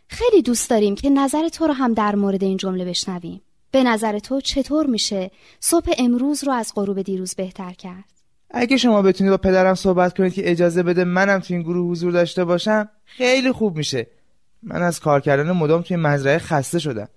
خیلی 0.09 0.43
دوست 0.43 0.71
داریم 0.71 0.95
که 0.95 1.11
نظر 1.11 1.49
تو 1.49 1.67
رو 1.67 1.73
هم 1.73 1.95
در 1.95 2.15
مورد 2.15 2.45
این 2.45 2.57
جمله 2.57 2.85
بشنویم. 2.85 3.43
به 3.71 3.85
نظر 3.85 4.19
تو 4.19 4.41
چطور 4.41 4.87
میشه 4.87 5.31
صبح 5.61 5.95
امروز 5.99 6.45
رو 6.45 6.53
از 6.53 6.73
غروب 6.77 7.03
دیروز 7.03 7.35
بهتر 7.35 7.73
کرد؟ 7.73 8.05
اگه 8.51 8.77
شما 8.77 9.03
بتونید 9.03 9.31
با 9.31 9.37
پدرم 9.37 9.75
صحبت 9.75 10.17
کنید 10.17 10.35
که 10.35 10.51
اجازه 10.51 10.83
بده 10.83 11.05
منم 11.05 11.39
تو 11.39 11.55
این 11.55 11.63
گروه 11.63 11.91
حضور 11.91 12.13
داشته 12.13 12.45
باشم 12.45 12.89
خیلی 13.05 13.53
خوب 13.53 13.77
میشه. 13.77 14.07
من 14.63 14.83
از 14.83 15.01
کار 15.01 15.21
کردن 15.21 15.53
مدام 15.53 15.83
توی 15.83 15.97
مزرعه 15.97 16.39
خسته 16.39 16.79
شدم. 16.79 17.09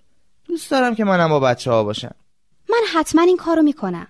دوست 0.45 0.71
دارم 0.71 0.95
که 0.95 1.03
منم 1.03 1.29
با 1.29 1.39
بچه 1.39 1.71
ها 1.71 1.83
باشم. 1.83 2.15
من 2.69 2.81
حتما 2.93 3.21
این 3.21 3.37
کارو 3.37 3.61
می‌کنم. 3.61 4.07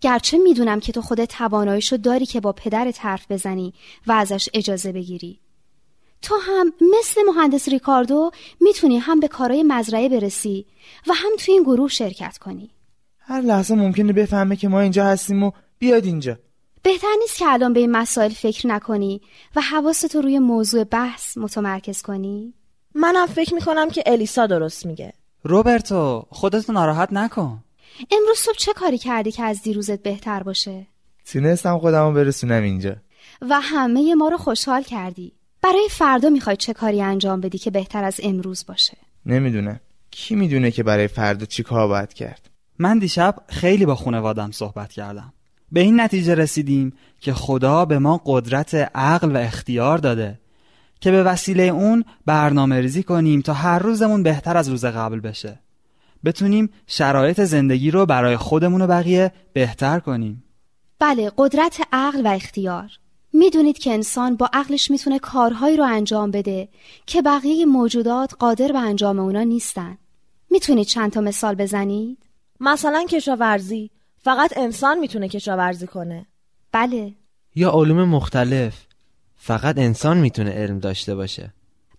گرچه 0.00 0.38
می‌دونم 0.38 0.80
که 0.80 0.92
تو 0.92 1.02
خودت 1.02 1.28
تواناییشو 1.28 1.96
داری 1.96 2.26
که 2.26 2.40
با 2.40 2.52
پدرت 2.52 3.04
حرف 3.04 3.30
بزنی 3.30 3.74
و 4.06 4.12
ازش 4.12 4.48
اجازه 4.54 4.92
بگیری. 4.92 5.40
تو 6.22 6.34
هم 6.42 6.72
مثل 6.80 7.20
مهندس 7.26 7.68
ریکاردو 7.68 8.30
می‌تونی 8.60 8.98
هم 8.98 9.20
به 9.20 9.28
کارهای 9.28 9.62
مزرعه 9.62 10.08
برسی 10.08 10.66
و 11.06 11.12
هم 11.14 11.30
توی 11.38 11.54
این 11.54 11.62
گروه 11.62 11.88
شرکت 11.88 12.38
کنی. 12.38 12.70
هر 13.18 13.40
لحظه 13.40 13.74
ممکنه 13.74 14.12
بفهمه 14.12 14.56
که 14.56 14.68
ما 14.68 14.80
اینجا 14.80 15.04
هستیم 15.04 15.42
و 15.42 15.50
بیاد 15.78 16.04
اینجا. 16.04 16.38
بهتر 16.82 17.14
نیست 17.20 17.38
که 17.38 17.46
الان 17.48 17.72
به 17.72 17.80
این 17.80 17.90
مسائل 17.90 18.30
فکر 18.30 18.66
نکنی 18.66 19.20
و 19.56 19.60
حواستو 19.60 20.20
روی 20.20 20.38
موضوع 20.38 20.84
بحث 20.84 21.38
متمرکز 21.38 22.02
کنی؟ 22.02 22.54
منم 22.94 23.26
فکر 23.26 23.54
می‌کنم 23.54 23.90
که 23.90 24.02
الیسا 24.06 24.46
درست 24.46 24.86
میگه. 24.86 25.12
روبرتو 25.42 26.26
خودتو 26.30 26.72
ناراحت 26.72 27.12
نکن. 27.12 27.64
امروز 28.10 28.38
صبح 28.38 28.56
چه 28.58 28.72
کاری 28.72 28.98
کردی 28.98 29.32
که 29.32 29.42
از 29.42 29.62
دیروزت 29.62 30.02
بهتر 30.02 30.42
باشه؟ 30.42 30.86
تونستم 31.32 31.78
خودمو 31.78 32.12
برسونم 32.12 32.62
اینجا. 32.62 32.96
و 33.42 33.60
همه 33.60 34.14
ما 34.14 34.28
رو 34.28 34.36
خوشحال 34.36 34.82
کردی. 34.82 35.32
برای 35.62 35.88
فردا 35.90 36.28
می‌خوای 36.30 36.56
چه 36.56 36.72
کاری 36.72 37.02
انجام 37.02 37.40
بدی 37.40 37.58
که 37.58 37.70
بهتر 37.70 38.04
از 38.04 38.20
امروز 38.22 38.64
باشه؟ 38.68 38.96
نمی‌دونم 39.26 39.80
کی 40.10 40.34
می‌دونه 40.34 40.70
که 40.70 40.82
برای 40.82 41.08
فردا 41.08 41.46
چی 41.46 41.62
کار 41.62 41.88
باید 41.88 42.12
کرد؟ 42.12 42.50
من 42.78 42.98
دیشب 42.98 43.36
خیلی 43.48 43.86
با 43.86 43.94
خانوادم 43.94 44.50
صحبت 44.50 44.92
کردم. 44.92 45.32
به 45.72 45.80
این 45.80 46.00
نتیجه 46.00 46.34
رسیدیم 46.34 46.92
که 47.20 47.32
خدا 47.32 47.84
به 47.84 47.98
ما 47.98 48.20
قدرت 48.24 48.74
عقل 48.94 49.36
و 49.36 49.38
اختیار 49.38 49.98
داده 49.98 50.40
که 51.00 51.10
به 51.10 51.22
وسیله 51.22 51.62
اون 51.62 52.04
برنامه 52.26 52.80
ریزی 52.80 53.02
کنیم 53.02 53.40
تا 53.40 53.52
هر 53.52 53.78
روزمون 53.78 54.22
بهتر 54.22 54.56
از 54.56 54.68
روز 54.68 54.84
قبل 54.84 55.20
بشه. 55.20 55.58
بتونیم 56.24 56.70
شرایط 56.86 57.40
زندگی 57.40 57.90
رو 57.90 58.06
برای 58.06 58.36
خودمون 58.36 58.82
و 58.82 58.86
بقیه 58.86 59.32
بهتر 59.52 60.00
کنیم. 60.00 60.44
بله 60.98 61.32
قدرت 61.38 61.80
عقل 61.92 62.26
و 62.26 62.28
اختیار. 62.28 62.90
می‌دونید 63.36 63.78
که 63.78 63.92
انسان 63.92 64.36
با 64.36 64.50
عقلش 64.52 64.90
می‌تونه 64.90 65.18
کارهایی 65.18 65.76
رو 65.76 65.84
انجام 65.84 66.30
بده 66.30 66.68
که 67.06 67.22
بقیه 67.22 67.66
موجودات 67.66 68.34
قادر 68.38 68.72
به 68.72 68.78
انجام 68.78 69.18
اونا 69.18 69.42
نیستن. 69.42 69.98
می‌تونید 70.50 70.86
چند 70.86 71.12
تا 71.12 71.20
مثال 71.20 71.54
بزنید؟ 71.54 72.18
مثلا 72.60 73.06
کشاورزی. 73.10 73.90
فقط 74.18 74.58
انسان 74.58 74.98
می‌تونه 74.98 75.28
کشاورزی 75.28 75.86
کنه. 75.86 76.26
بله. 76.72 77.14
یا 77.54 77.70
علوم 77.70 78.04
مختلف. 78.04 78.74
فقط 79.36 79.78
انسان 79.78 80.18
می‌تونه 80.18 80.50
علم 80.50 80.78
داشته 80.78 81.14
باشه. 81.14 81.52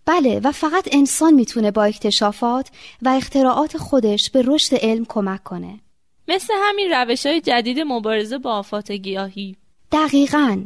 بله 0.06 0.40
و 0.44 0.52
فقط 0.52 0.88
انسان 0.92 1.34
می‌تونه 1.34 1.70
با 1.70 1.84
اکتشافات 1.84 2.70
و 3.02 3.08
اختراعات 3.08 3.76
خودش 3.76 4.30
به 4.30 4.42
رشد 4.46 4.74
علم 4.74 5.04
کمک 5.04 5.42
کنه. 5.42 5.80
مثل 6.28 6.54
همین 6.56 6.90
روش 6.90 7.26
های 7.26 7.40
جدید 7.40 7.80
مبارزه 7.80 8.38
با 8.38 8.52
آفات 8.52 8.92
گیاهی 8.92 9.56
دقیقا. 9.92 10.64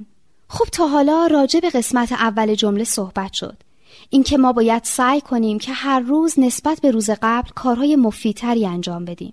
خب 0.54 0.64
تا 0.72 0.86
حالا 0.86 1.26
راجع 1.26 1.60
به 1.60 1.70
قسمت 1.70 2.12
اول 2.12 2.54
جمله 2.54 2.84
صحبت 2.84 3.32
شد. 3.32 3.56
اینکه 4.10 4.38
ما 4.38 4.52
باید 4.52 4.84
سعی 4.84 5.20
کنیم 5.20 5.58
که 5.58 5.72
هر 5.72 6.00
روز 6.00 6.38
نسبت 6.38 6.80
به 6.80 6.90
روز 6.90 7.10
قبل 7.22 7.48
کارهای 7.54 7.96
مفیدتری 7.96 8.66
انجام 8.66 9.04
بدیم. 9.04 9.32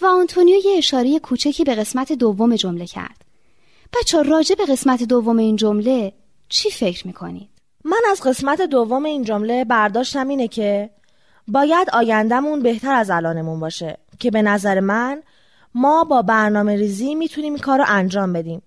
و 0.00 0.06
آنتونیو 0.06 0.56
یه 0.64 0.78
اشاره 0.78 1.18
کوچکی 1.18 1.64
به 1.64 1.74
قسمت 1.74 2.12
دوم 2.12 2.56
جمله 2.56 2.86
کرد. 2.86 3.24
بچه 4.00 4.22
راجع 4.22 4.54
به 4.54 4.64
قسمت 4.66 5.02
دوم 5.02 5.36
این 5.36 5.56
جمله 5.56 6.12
چی 6.48 6.70
فکر 6.70 7.06
می‌کنید؟ 7.06 7.48
من 7.84 8.02
از 8.10 8.20
قسمت 8.20 8.60
دوم 8.62 9.04
این 9.04 9.24
جمله 9.24 9.64
برداشتم 9.64 10.28
اینه 10.28 10.48
که 10.48 10.90
باید 11.48 11.90
آیندهمون 11.92 12.62
بهتر 12.62 12.94
از 12.94 13.10
الانمون 13.10 13.60
باشه 13.60 13.98
که 14.18 14.30
به 14.30 14.42
نظر 14.42 14.80
من 14.80 15.22
ما 15.74 16.04
با 16.04 16.22
برنامه 16.22 16.76
ریزی 16.76 17.14
می‌تونیم 17.14 17.52
این 17.54 17.62
کار 17.62 17.78
رو 17.78 17.84
انجام 17.88 18.32
بدیم. 18.32 18.62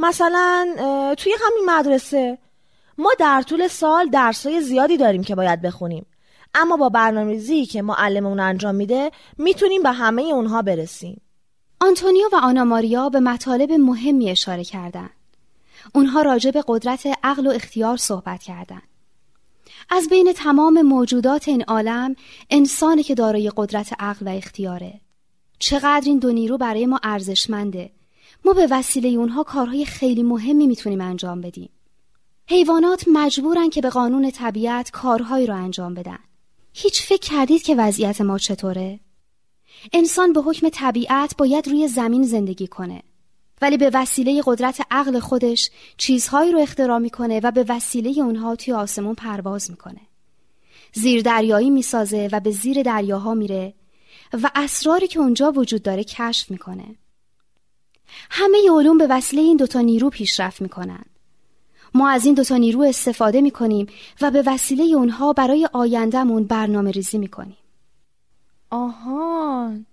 مثلا 0.00 0.74
توی 1.18 1.32
همین 1.32 1.70
مدرسه 1.70 2.38
ما 2.98 3.10
در 3.18 3.42
طول 3.42 3.68
سال 3.68 4.10
درسای 4.10 4.60
زیادی 4.60 4.96
داریم 4.96 5.24
که 5.24 5.34
باید 5.34 5.62
بخونیم 5.62 6.06
اما 6.54 6.76
با 6.76 6.88
برنامه‌ریزی 6.88 7.66
که 7.66 7.82
معلممون 7.82 8.40
انجام 8.40 8.74
میده 8.74 9.10
می‌تونیم 9.38 9.82
به 9.82 9.92
همه 9.92 10.22
اونها 10.22 10.62
برسیم 10.62 11.20
آنتونیو 11.80 12.28
و 12.32 12.36
آنا 12.36 12.64
ماریا 12.64 13.08
به 13.08 13.20
مطالب 13.20 13.72
مهمی 13.72 14.30
اشاره 14.30 14.64
کردند. 14.64 15.10
اونها 15.94 16.22
راجع 16.22 16.50
به 16.50 16.64
قدرت 16.68 17.06
عقل 17.22 17.46
و 17.46 17.50
اختیار 17.50 17.96
صحبت 17.96 18.42
کردند. 18.42 18.82
از 19.90 20.08
بین 20.08 20.32
تمام 20.32 20.82
موجودات 20.82 21.48
این 21.48 21.64
عالم 21.64 22.16
انسانی 22.50 23.02
که 23.02 23.14
دارای 23.14 23.52
قدرت 23.56 23.92
عقل 23.98 24.28
و 24.28 24.30
اختیاره. 24.30 25.00
چقدر 25.58 26.02
این 26.04 26.18
دو 26.18 26.32
نیرو 26.32 26.58
برای 26.58 26.86
ما 26.86 27.00
ارزشمنده. 27.02 27.90
ما 28.44 28.52
به 28.52 28.68
وسیله 28.70 29.08
اونها 29.08 29.42
کارهای 29.42 29.84
خیلی 29.84 30.22
مهمی 30.22 30.66
می‌تونیم 30.66 31.00
انجام 31.00 31.40
بدیم. 31.40 31.70
حیوانات 32.46 33.04
مجبورن 33.12 33.70
که 33.70 33.80
به 33.80 33.90
قانون 33.90 34.30
طبیعت 34.30 34.90
کارهایی 34.90 35.46
رو 35.46 35.54
انجام 35.54 35.94
بدن. 35.94 36.18
هیچ 36.72 37.02
فکر 37.02 37.30
کردید 37.30 37.62
که 37.62 37.74
وضعیت 37.74 38.20
ما 38.20 38.38
چطوره؟ 38.38 39.00
انسان 39.92 40.32
به 40.32 40.40
حکم 40.40 40.68
طبیعت 40.68 41.36
باید 41.36 41.68
روی 41.68 41.88
زمین 41.88 42.22
زندگی 42.22 42.66
کنه. 42.66 43.02
ولی 43.62 43.76
به 43.76 43.90
وسیله 43.94 44.42
قدرت 44.44 44.86
عقل 44.90 45.18
خودش 45.18 45.70
چیزهایی 45.96 46.52
رو 46.52 46.58
اختراع 46.58 46.98
می‌کنه 46.98 47.40
و 47.42 47.50
به 47.50 47.64
وسیله 47.68 48.22
اونها 48.22 48.56
توی 48.56 48.74
آسمون 48.74 49.14
پرواز 49.14 49.70
می‌کنه. 49.70 50.00
زیر 50.92 51.22
دریایی 51.22 51.70
می‌سازه 51.70 52.28
و 52.32 52.40
به 52.40 52.50
زیر 52.50 52.82
دریاها 52.82 53.34
میره 53.34 53.74
و 54.32 54.50
اسراری 54.54 55.06
که 55.06 55.18
اونجا 55.18 55.52
وجود 55.52 55.82
داره 55.82 56.04
کشف 56.04 56.50
می‌کنه. 56.50 56.96
همه 58.30 58.58
علوم 58.70 58.98
به 58.98 59.06
وسیله 59.10 59.42
این 59.42 59.56
دوتا 59.56 59.80
نیرو 59.80 60.10
پیشرفت 60.10 60.62
می‌کنن. 60.62 61.04
ما 61.94 62.08
از 62.08 62.26
این 62.26 62.34
دوتا 62.34 62.56
نیرو 62.56 62.82
استفاده 62.82 63.40
می‌کنیم 63.40 63.86
و 64.20 64.30
به 64.30 64.42
وسیله 64.46 64.84
اونها 64.84 65.32
برای 65.32 65.68
آیندهمون 65.72 66.44
برنامه 66.44 66.90
ریزی 66.90 67.18
می‌کنیم. 67.18 67.56
آهان 68.70 69.86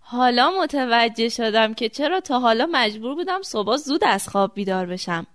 حالا 0.00 0.52
متوجه 0.62 1.28
شدم 1.28 1.74
که 1.74 1.88
چرا 1.88 2.20
تا 2.20 2.40
حالا 2.40 2.68
مجبور 2.72 3.14
بودم 3.14 3.42
صبح 3.42 3.76
زود 3.76 4.04
از 4.04 4.28
خواب 4.28 4.54
بیدار 4.54 4.86
بشم 4.86 5.26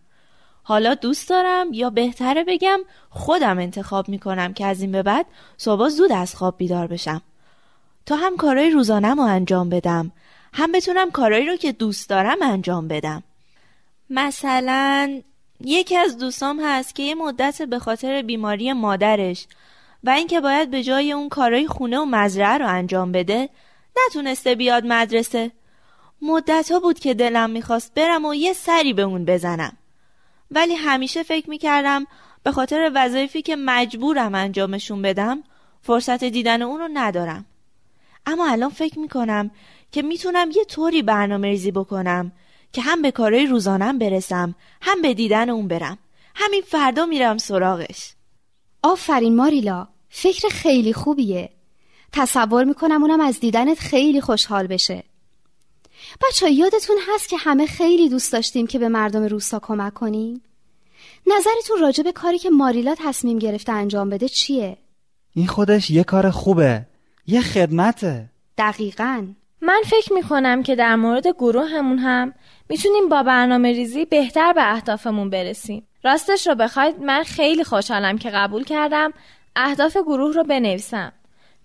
حالا 0.63 0.93
دوست 0.93 1.30
دارم 1.30 1.74
یا 1.74 1.89
بهتره 1.89 2.43
بگم 2.43 2.80
خودم 3.10 3.60
انتخاب 3.60 4.10
می‌کنم 4.10 4.54
که 4.54 4.65
از 4.65 4.82
این 4.82 4.91
به 4.91 5.04
بعد 5.04 5.26
صبح 5.58 5.89
زود 5.89 6.12
از 6.12 6.36
خواب 6.36 6.58
بیدار 6.58 6.88
بشم 6.88 7.21
تا 8.06 8.15
هم 8.15 8.38
کارهای 8.38 8.69
روزانم 8.69 9.17
رو 9.17 9.24
انجام 9.24 9.69
بدم 9.69 10.12
هم 10.58 10.72
بتونم 10.72 11.12
کارهایی 11.12 11.48
رو 11.48 11.56
که 11.56 11.72
دوست 11.72 12.10
دارم 12.10 12.38
انجام 12.41 12.88
بدم. 12.88 13.24
مثلا 14.10 15.22
یکی 15.62 15.98
از 15.98 16.18
دوستام 16.18 16.60
هست 16.63 16.96
که 16.96 17.04
یه 17.04 17.15
مدت 17.15 17.62
به 17.62 17.80
خاطر 17.80 18.22
بیماری 18.22 18.74
مادرش 18.74 19.48
و 20.04 20.10
اینکه 20.10 20.41
باید 20.41 20.72
به 20.72 20.84
جای 20.84 21.12
اون 21.12 21.30
کارهای 21.30 21.68
خونه 21.68 22.00
و 22.00 22.06
مزرعه 22.06 22.58
رو 22.58 22.68
انجام 22.68 23.12
بده 23.12 23.50
نتونسته 24.06 24.56
بیاد 24.56 24.86
مدرسه. 24.86 25.52
مدت 26.22 26.72
ها 26.72 26.80
بود 26.80 27.00
که 27.00 27.13
دلم 27.13 27.50
می‌خواست 27.50 27.94
برم 27.94 28.26
و 28.26 28.34
یه 28.34 28.54
سری 28.54 28.94
به 28.94 29.02
اون 29.02 29.26
بزنم. 29.26 29.78
ولی 30.52 30.76
همیشه 30.76 31.24
فکر 31.24 31.50
می‌کردم 31.50 32.08
به 32.44 32.52
خاطر 32.52 32.91
وظایفی 32.96 33.41
که 33.41 33.56
مجبورم 33.56 34.36
انجامشون 34.36 35.02
بدم 35.02 35.44
فرصت 35.82 36.24
دیدن 36.24 36.62
اون 36.62 36.80
رو 36.80 36.89
ندارم. 36.94 37.46
اما 38.26 38.52
الان 38.52 38.70
فکر 38.70 39.00
می‌کنم 39.00 39.52
که 39.95 40.01
می‌تونم 40.01 40.49
یه 40.55 40.65
طوری 40.65 41.01
برنامه 41.01 41.47
ریزی 41.47 41.71
بکنم 41.71 42.31
که 42.73 42.81
هم 42.81 43.01
به 43.01 43.12
کارهای 43.12 43.45
روزانم 43.45 43.97
برسم 43.97 44.55
هم 44.81 45.01
به 45.01 45.13
دیدن 45.13 45.49
اون 45.49 45.67
برم. 45.67 45.97
همین 46.36 46.62
فردا 46.62 47.05
میرم 47.05 47.38
سراغش. 47.38 48.13
آفرین 48.84 49.36
ماریلا 49.36 49.88
فکر 50.10 50.49
خیلی 50.49 50.93
خوبیه. 50.93 51.49
تصور 52.12 52.63
می‌کنم 52.63 53.03
اونم 53.03 53.19
از 53.19 53.39
دیدنت 53.39 53.79
خیلی 53.79 54.21
خوشحال 54.21 54.67
بشه. 54.67 55.03
بچه 56.21 56.51
یادتون 56.51 56.97
هست 57.13 57.29
که 57.29 57.38
همه 57.38 57.65
خیلی 57.65 58.10
دوست 58.10 58.34
داشتیم 58.34 58.67
که 58.67 58.79
به 58.79 58.89
مردم 58.89 59.23
روستا 59.23 59.60
کمک 59.60 59.93
کنیم؟ 59.93 60.41
نظرتون 61.27 61.79
راجع 61.81 62.03
به 62.03 62.12
کاری 62.12 62.39
که 62.39 62.49
ماریلا 62.49 62.95
تصمیم 62.97 63.39
گرفته 63.39 63.71
انجام 63.71 64.10
بده 64.10 64.29
چیه؟ 64.29 64.77
این 65.34 65.47
خودش 65.47 65.89
یه 65.89 66.03
کار 66.03 66.29
خوبه 66.29 66.86
یه 67.27 67.41
خدمته. 67.41 68.29
دقیقا. 68.58 69.27
من 69.65 69.82
فکر 69.86 70.13
می‌کنم 70.13 70.63
که 70.63 70.75
در 70.75 70.95
مورد 70.95 71.28
گروهمون 71.28 71.97
هم 71.97 72.34
می‌تونیم 72.69 73.10
با 73.10 73.23
برنامه 73.23 73.71
ریزی 73.71 74.06
بهتر 74.06 74.54
به 74.54 74.71
اهدافمون 74.71 75.30
برسیم. 75.30 75.88
راستش 76.04 76.47
رو 76.47 76.56
بخواید 76.56 76.99
من 76.99 77.23
خیلی 77.23 77.63
خوشحالم 77.63 78.17
که 78.17 78.30
قبول 78.30 78.63
کردم 78.63 79.13
اهداف 79.56 79.97
گروه 79.97 80.34
رو 80.34 80.43
بنویسم. 80.43 81.12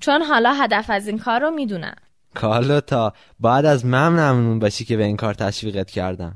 چون 0.01 0.23
حالا 0.23 0.53
هدف 0.53 0.91
از 0.91 1.07
این 1.09 1.19
کار 1.19 1.41
رو 1.41 1.51
می‌دونم. 1.51 1.97
کالوتا 2.35 3.13
بعد 3.41 3.67
از 3.67 3.87
من 3.87 4.09
ممنون 4.09 4.59
باشی 4.59 4.85
که 4.85 4.97
به 4.97 5.05
این 5.05 5.17
کار 5.17 5.35
تشویقت 5.35 5.91
کردم. 5.91 6.33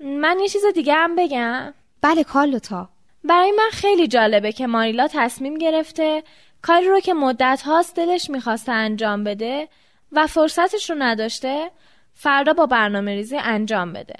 من 0.22 0.36
یه 0.40 0.48
چیز 0.48 0.62
دیگه 0.74 0.94
هم 0.94 1.16
بگم. 1.16 1.74
بله 2.00 2.24
کارلوتا 2.24 2.88
برای 3.24 3.50
من 3.50 3.70
خیلی 3.72 4.08
جالبه 4.08 4.52
که 4.52 4.66
ماریلا 4.66 5.08
تصمیم 5.12 5.58
گرفته 5.58 6.22
کاری 6.66 6.88
رو 6.88 7.00
که 7.00 7.14
مدت 7.14 7.62
هاست 7.66 7.96
دلش 7.96 8.30
می‌خواسته 8.30 8.72
انجام 8.72 9.24
بده 9.24 9.68
و 10.12 10.26
فرصتش 10.26 10.90
رو 10.90 10.96
نداشته 10.98 11.70
فردا 12.14 12.52
با 12.52 12.66
برنامه 12.66 13.14
ریزی 13.14 13.36
انجام 13.36 13.92
بده. 13.92 14.14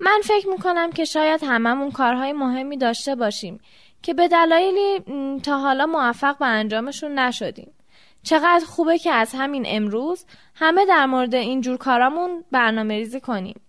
من 0.00 0.20
فکر 0.24 0.48
می‌کنم 0.48 0.92
که 0.92 1.04
شاید 1.04 1.44
هممون 1.44 1.90
کارهای 1.90 2.32
مهمی 2.32 2.76
داشته 2.76 3.14
باشیم 3.14 3.60
که 4.02 4.14
به 4.14 4.28
دلایلی 4.28 5.00
تا 5.42 5.58
حالا 5.58 5.86
موفق 5.86 6.38
به 6.38 6.46
انجامشون 6.46 7.18
نشدیم. 7.18 7.72
چقدر 8.22 8.64
خوبه 8.66 8.98
که 8.98 9.12
از 9.12 9.34
همین 9.34 9.64
امروز 9.66 10.24
همه 10.54 10.86
در 10.86 11.06
مورد 11.06 11.34
اینجور 11.34 11.76
کارامون 11.76 12.44
برنامه 12.52 12.94
ریزی 12.94 13.20
کنیم. 13.20 13.60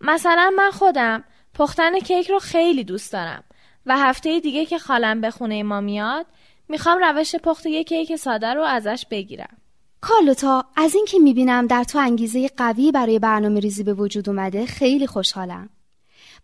مثلا 0.00 0.52
من 0.56 0.70
خودم 0.70 1.24
پختن 1.54 1.98
کیک 1.98 2.30
رو 2.30 2.38
خیلی 2.38 2.84
دوست 2.84 3.12
دارم 3.12 3.44
و 3.86 3.98
هفته 3.98 4.40
دیگه 4.40 4.66
که 4.66 4.78
خالم 4.78 5.20
به 5.20 5.30
خونه 5.30 5.62
ما 5.62 5.80
میاد 5.80 6.26
می‌خوام 6.68 6.98
روش 7.04 7.36
پخت 7.36 7.66
یک 7.66 7.88
کیک 7.88 8.16
ساده 8.16 8.54
رو 8.54 8.62
ازش 8.62 9.06
بگیرم. 9.10 9.56
کارلوتا 10.00 10.64
از 10.76 10.94
اینکه 10.94 11.18
می‌بینم 11.18 11.66
در 11.66 11.84
تو 11.84 11.98
انگیزه 11.98 12.48
قوی 12.56 12.92
برای 12.92 13.18
برنامه 13.18 13.60
ریزی 13.60 13.82
به 13.82 13.94
وجود 13.94 14.28
اومده 14.28 14.66
خیلی 14.66 15.06
خوشحالم. 15.06 15.68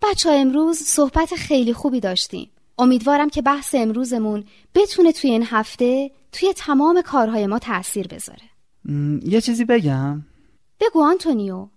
بچه 0.02 0.30
ها 0.30 0.34
امروز 0.34 0.76
صحبت 0.76 1.34
خیلی 1.34 1.72
خوبی 1.72 2.00
داشتیم. 2.00 2.50
امیدوارم 2.78 3.30
که 3.30 3.42
بحث 3.42 3.74
امروزمون 3.74 4.44
بتونه 4.74 5.12
توی 5.12 5.30
این 5.30 5.44
هفته 5.46 6.10
توی 6.32 6.52
تمام 6.56 7.02
کارهای 7.02 7.46
ما 7.46 7.58
تأثیر 7.58 8.06
بذاره. 8.06 8.42
یه 9.24 9.40
چیزی 9.40 9.64
بگم. 9.64 10.22
بگو 10.80 11.02
آنتونیو. 11.02 11.68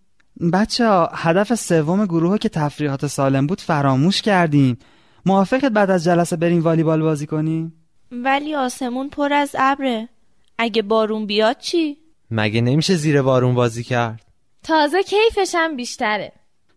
بچه 0.54 0.88
ها 0.88 1.10
هدف 1.14 1.56
سوم 1.56 2.06
گروه 2.06 2.38
که 2.38 2.50
تفریحات 2.50 3.08
سالم 3.08 3.48
بود 3.48 3.62
فراموش 3.62 4.22
کردیم 4.22 4.78
موافقت 5.26 5.72
بعد 5.72 5.90
از 5.90 6.04
جلسه 6.04 6.36
بریم 6.36 6.62
والیبال 6.64 7.02
بازی 7.02 7.28
کنیم؟ 7.28 7.81
ولی 8.12 8.56
آسمون 8.56 9.10
پر 9.10 9.34
از 9.34 9.56
ابره 9.60 10.10
اگه 10.58 10.82
بارون 10.82 11.26
بیاد 11.26 11.58
چی؟ 11.58 11.98
مگه 12.32 12.62
نمیشه 12.62 12.96
زیر 12.96 13.22
بارون 13.22 13.56
بازی 13.56 13.84
کرد؟ 13.84 14.22
تازه 14.64 15.04
کیفشم 15.04 15.76
بیشتره 15.76 16.32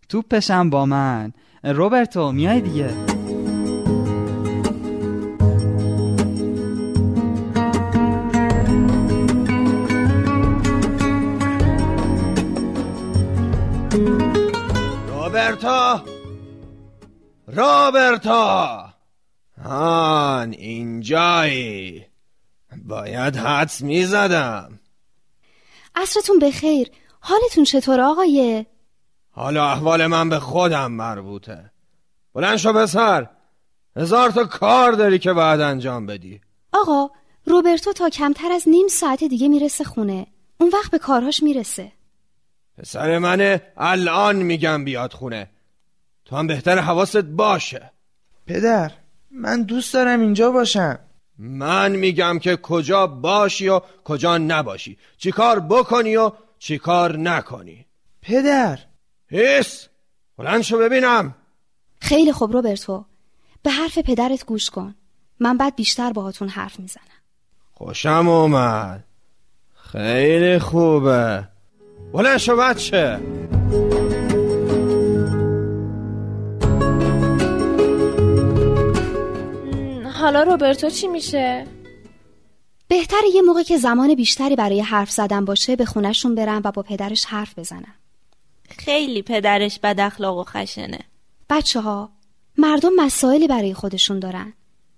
توپشم 0.09 0.69
با 0.69 0.85
من 0.85 1.33
روبرتو 1.63 2.31
میای 2.31 2.61
دیگه 2.61 2.89
روبرتو. 15.07 15.99
روبرتا 17.47 18.94
هان 19.65 20.51
اینجایی. 20.53 22.05
باید 22.85 23.35
حدس 23.35 23.81
می‌زدم. 23.81 24.79
عصرتون 25.95 26.39
بخیر. 26.39 26.91
حالتون 27.19 27.63
چطور 27.63 28.01
آقایه؟ 28.01 28.65
حالا 29.31 29.71
احوال 29.71 30.07
من 30.07 30.29
به 30.29 30.39
خودم 30.39 30.91
مربوطه. 30.91 31.71
بلند 32.33 32.57
شو 32.57 32.73
بسر 32.73 33.27
هزار 33.95 34.31
تا 34.31 34.43
کار 34.43 34.91
داری 34.91 35.19
که 35.19 35.33
باید 35.33 35.61
انجام 35.61 36.05
بدی. 36.05 36.41
آقا 36.73 37.09
روبرتو 37.45 37.93
تا 37.93 38.09
کمتر 38.09 38.51
از 38.51 38.63
نیم 38.67 38.87
ساعت 38.87 39.23
دیگه 39.23 39.47
می‌رسه 39.47 39.83
خونه. 39.83 40.27
اون 40.59 40.69
وقت 40.73 40.91
به 40.91 40.99
کارهاش 40.99 41.43
می‌رسه. 41.43 41.91
پسر 42.77 43.17
منه 43.17 43.61
الان 43.77 44.35
میگم 44.35 44.85
بیاد 44.85 45.13
خونه. 45.13 45.49
تو 46.25 46.35
هم 46.35 46.47
بهتر 46.47 46.79
حواست 46.79 47.17
باشه. 47.17 47.91
پدر. 48.47 48.91
من 49.35 49.63
دوست 49.63 49.93
دارم 49.93 50.19
اینجا 50.19 50.51
باشم. 50.51 50.99
من 51.39 51.91
میگم 51.91 52.39
که 52.39 52.57
کجا 52.57 53.07
باشی 53.07 53.67
و 53.67 53.81
کجا 54.03 54.37
نباشی. 54.37 54.97
چیکار 55.17 55.59
بکنی 55.59 56.15
و 56.15 56.31
چیکار 56.59 57.17
نکنی. 57.17 57.85
پدر. 58.21 58.79
هیس 59.29 59.87
بلند 60.37 60.61
شو 60.61 60.79
ببینم. 60.79 61.35
خیلی 62.01 62.31
خوب 62.31 62.53
روبرتو. 62.53 63.05
به 63.63 63.71
حرف 63.71 63.97
پدرت 63.97 64.45
گوش 64.45 64.69
کن. 64.69 64.95
من 65.39 65.57
بعد 65.57 65.75
بیشتر 65.75 66.13
باهاتون 66.13 66.49
حرف 66.49 66.79
می‌زنم. 66.79 67.03
خوشم 67.73 68.27
اومد. 68.27 69.03
خیلی 69.75 70.59
خوبه. 70.59 71.47
بلند 72.13 72.37
شو 72.37 72.55
بچه. 72.55 73.19
حالا 80.25 80.43
روبرتو 80.43 80.89
چی 80.89 81.07
میشه؟ 81.07 81.67
بهتره 82.87 83.29
یه 83.33 83.41
موقع 83.41 83.63
که 83.63 83.77
زمان 83.77 84.15
بیشتری 84.15 84.55
برای 84.55 84.81
حرف 84.81 85.11
زدن 85.11 85.45
باشه 85.45 85.75
به 85.75 85.85
خونشون 85.85 86.35
برم 86.35 86.61
و 86.65 86.71
با 86.71 86.81
پدرش 86.81 87.25
حرف 87.25 87.59
بزنم. 87.59 87.95
خیلی 88.69 89.21
پدرش 89.21 89.79
بد 89.79 89.99
اخلاق 89.99 90.37
و 90.37 90.43
خشنه. 90.43 90.99
بچه 91.49 91.79
ها 91.79 92.09
مردم 92.57 92.89
مسائلی 92.95 93.47
برای 93.47 93.73
خودشون 93.73 94.19
دارن. 94.19 94.53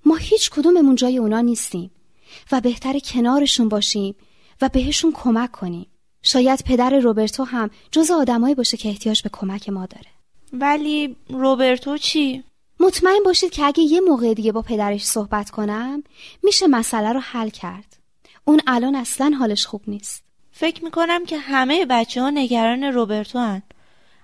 ما 0.05 0.15
هیچ 0.15 0.49
کدوممون 0.49 0.95
جای 0.95 1.17
اونا 1.17 1.41
نیستیم 1.41 1.91
و 2.51 2.61
بهتر 2.61 2.99
کنارشون 2.99 3.69
باشیم 3.69 4.15
و 4.61 4.69
بهشون 4.69 5.11
کمک 5.15 5.51
کنیم. 5.51 5.87
شاید 6.23 6.63
پدر 6.63 6.99
روبرتو 6.99 7.43
هم 7.43 7.69
جز 7.91 8.11
آدمایی 8.11 8.55
باشه 8.55 8.77
که 8.77 8.89
احتیاج 8.89 9.21
به 9.21 9.29
کمک 9.33 9.69
ما 9.69 9.85
داره. 9.85 10.09
ولی 10.53 11.15
روبرتو 11.29 11.97
چی؟ 11.97 12.43
مطمئن 12.79 13.23
باشید 13.25 13.51
که 13.51 13.65
اگه 13.65 13.83
یه 13.83 14.01
موقع 14.01 14.33
دیگه 14.33 14.51
با 14.51 14.61
پدرش 14.61 15.05
صحبت 15.05 15.49
کنم 15.49 16.03
میشه 16.43 16.67
مسئله 16.67 17.13
رو 17.13 17.19
حل 17.19 17.49
کرد. 17.49 17.97
اون 18.45 18.61
الان 18.67 18.95
اصلا 18.95 19.35
حالش 19.39 19.65
خوب 19.65 19.81
نیست. 19.87 20.23
فکر 20.51 20.83
می‌کنم 20.83 21.25
که 21.25 21.37
همه 21.37 21.85
بچه 21.85 22.21
ها 22.21 22.29
نگران 22.29 22.83
روبرتو 22.83 23.39
هن. 23.39 23.61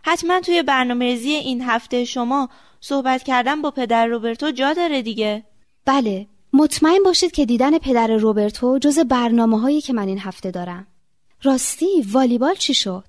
حتما 0.04 0.40
توی 0.40 0.64
برنامه 0.64 1.06
این 1.06 1.62
هفته 1.62 2.06
شما 2.06 2.50
صحبت 2.82 3.24
کردن 3.24 3.62
با 3.62 3.72
پدر 3.72 4.08
روبرتو 4.08 4.52
جا 4.52 4.74
داره 4.74 5.02
دیگه. 5.02 5.44
بله 5.86 6.28
مطمئن 6.54 7.04
باشید 7.06 7.32
که 7.32 7.46
دیدن 7.46 7.78
پدر 7.78 8.08
روبرتو 8.08 8.80
جز 8.80 9.00
برنامه 9.00 9.60
هایی 9.60 9.82
که 9.82 9.94
من 9.94 10.08
این 10.08 10.20
هفته 10.20 10.52
دارم. 10.52 10.88
راستی 11.44 12.02
والیبال 12.12 12.56
چی 12.56 12.74
شد؟ 12.74 13.06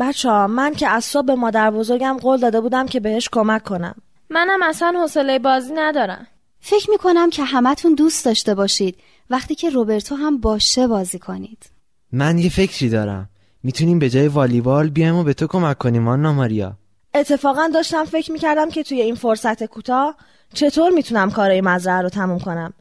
بچه 0.00 0.30
ها 0.30 0.46
من 0.46 0.74
که 0.74 0.88
از 0.88 1.04
صبح 1.04 1.26
به 1.26 1.34
مادر 1.34 1.70
بزرگم 1.70 2.18
قول 2.20 2.40
داده 2.40 2.60
بودم 2.60 2.86
که 2.86 3.00
بهش 3.00 3.28
کمک 3.32 3.62
کنم. 3.62 3.94
منم 4.34 4.62
اصلا 4.62 4.92
حوصله 5.02 5.38
بازی 5.38 5.72
ندارم. 5.74 6.26
فکر 6.60 6.90
می‌کنم 6.90 7.30
که 7.30 7.44
همتون 7.44 7.94
دوست 7.94 8.24
داشته 8.24 8.54
باشید. 8.54 8.96
وقتی 9.30 9.54
که 9.54 9.70
روبرتو 9.70 10.14
هم 10.14 10.40
باشه 10.40 10.86
بازی 10.86 11.18
کنید. 11.18 11.66
من 12.12 12.38
یه 12.38 12.50
فکری 12.50 12.88
دارم. 12.88 13.28
می‌تونیم 13.62 13.98
به 13.98 14.10
جای 14.10 14.28
والیبال 14.28 14.88
بیایم 14.88 15.14
و 15.14 15.22
به 15.24 15.34
تو 15.34 15.46
کمک 15.46 15.78
کنیم 15.78 16.08
آنا 16.08 16.32
ماریا. 16.32 16.72
اتفاقا 17.14 17.70
داشتم 17.74 18.04
فکر 18.04 18.32
می‌کردم 18.32 18.70
که 18.70 18.82
توی 18.82 19.00
این 19.00 19.14
فرصت 19.14 19.64
کوتاه 19.64 20.16
چطور 20.54 20.90
می‌تونم 20.90 21.30
کارای 21.30 21.60
مزرعه 21.60 22.02
رو 22.02 22.08
تموم 22.08 22.38
کنم. 22.38 22.72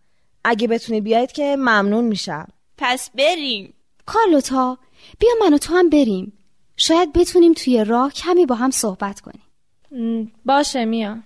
اگه 0.43 0.67
بتونی 0.67 1.01
بیاید 1.01 1.31
که 1.31 1.55
ممنون 1.55 2.03
میشم. 2.03 2.47
پس 2.77 3.09
بریم. 3.17 3.73
کارلوتا 4.05 4.77
بیا 5.19 5.31
من 5.41 5.53
و 5.53 5.57
تو 5.57 5.73
هم 5.73 5.89
بریم. 5.89 6.33
شاید 6.77 7.13
بتونیم 7.13 7.53
توی 7.53 7.83
راه 7.83 8.13
کمی 8.13 8.45
با 8.45 8.55
هم 8.55 8.71
صحبت 8.71 9.21
کنیم. 9.21 10.31
باشه 10.45 10.85
میا 10.85 11.17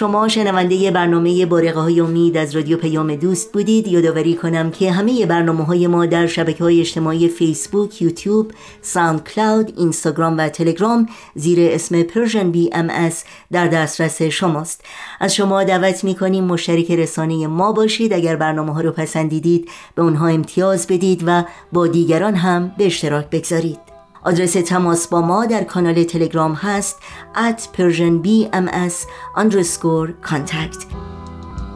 شما 0.00 0.28
شنونده 0.28 0.90
برنامه 0.90 1.46
بارقه 1.46 1.80
های 1.80 2.00
امید 2.00 2.36
از 2.36 2.56
رادیو 2.56 2.76
پیام 2.76 3.14
دوست 3.14 3.52
بودید. 3.52 3.88
یادآوری 3.88 4.34
کنم 4.34 4.70
که 4.70 4.92
همه 4.92 5.26
برنامه 5.26 5.64
های 5.64 5.86
ما 5.86 6.06
در 6.06 6.26
شبکه 6.26 6.64
های 6.64 6.80
اجتماعی 6.80 7.28
فیسبوک، 7.28 8.02
یوتیوب، 8.02 8.52
ساوند 8.82 9.24
کلاود، 9.24 9.72
اینستاگرام 9.76 10.38
و 10.38 10.48
تلگرام 10.48 11.08
زیر 11.34 11.58
اسم 11.60 12.02
Persian 12.02 12.50
BMS 12.50 13.24
در 13.52 13.68
دسترس 13.68 14.22
شماست. 14.22 14.84
از 15.20 15.34
شما 15.34 15.64
دعوت 15.64 16.04
می 16.04 16.14
کنیم 16.14 16.44
مشترک 16.44 16.90
رسانه 16.90 17.46
ما 17.46 17.72
باشید. 17.72 18.12
اگر 18.12 18.36
برنامه 18.36 18.74
ها 18.74 18.80
رو 18.80 18.92
پسندیدید 18.92 19.68
به 19.94 20.02
اونها 20.02 20.28
امتیاز 20.28 20.86
بدید 20.86 21.22
و 21.26 21.44
با 21.72 21.86
دیگران 21.86 22.34
هم 22.34 22.74
به 22.78 22.86
اشتراک 22.86 23.30
بگذارید. 23.30 23.89
آدرس 24.24 24.52
تماس 24.52 25.08
با 25.08 25.20
ما 25.20 25.46
در 25.46 25.64
کانال 25.64 26.04
تلگرام 26.04 26.52
هست 26.52 27.02
at 27.34 27.60
persianbms 27.76 28.94
underscore 29.36 30.30
contact. 30.30 30.86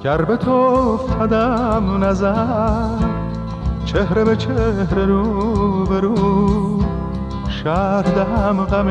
گر 0.04 0.22
به 0.22 0.36
تو 0.36 0.50
افتدم 0.50 2.04
نظر 2.04 2.98
چهره 3.84 4.24
به 4.24 4.36
چهره 4.36 5.06
رو 5.06 5.84
به 5.84 6.00
رو 6.00 6.84
شهر 7.48 8.02
دهم 8.02 8.64
غم 8.64 8.88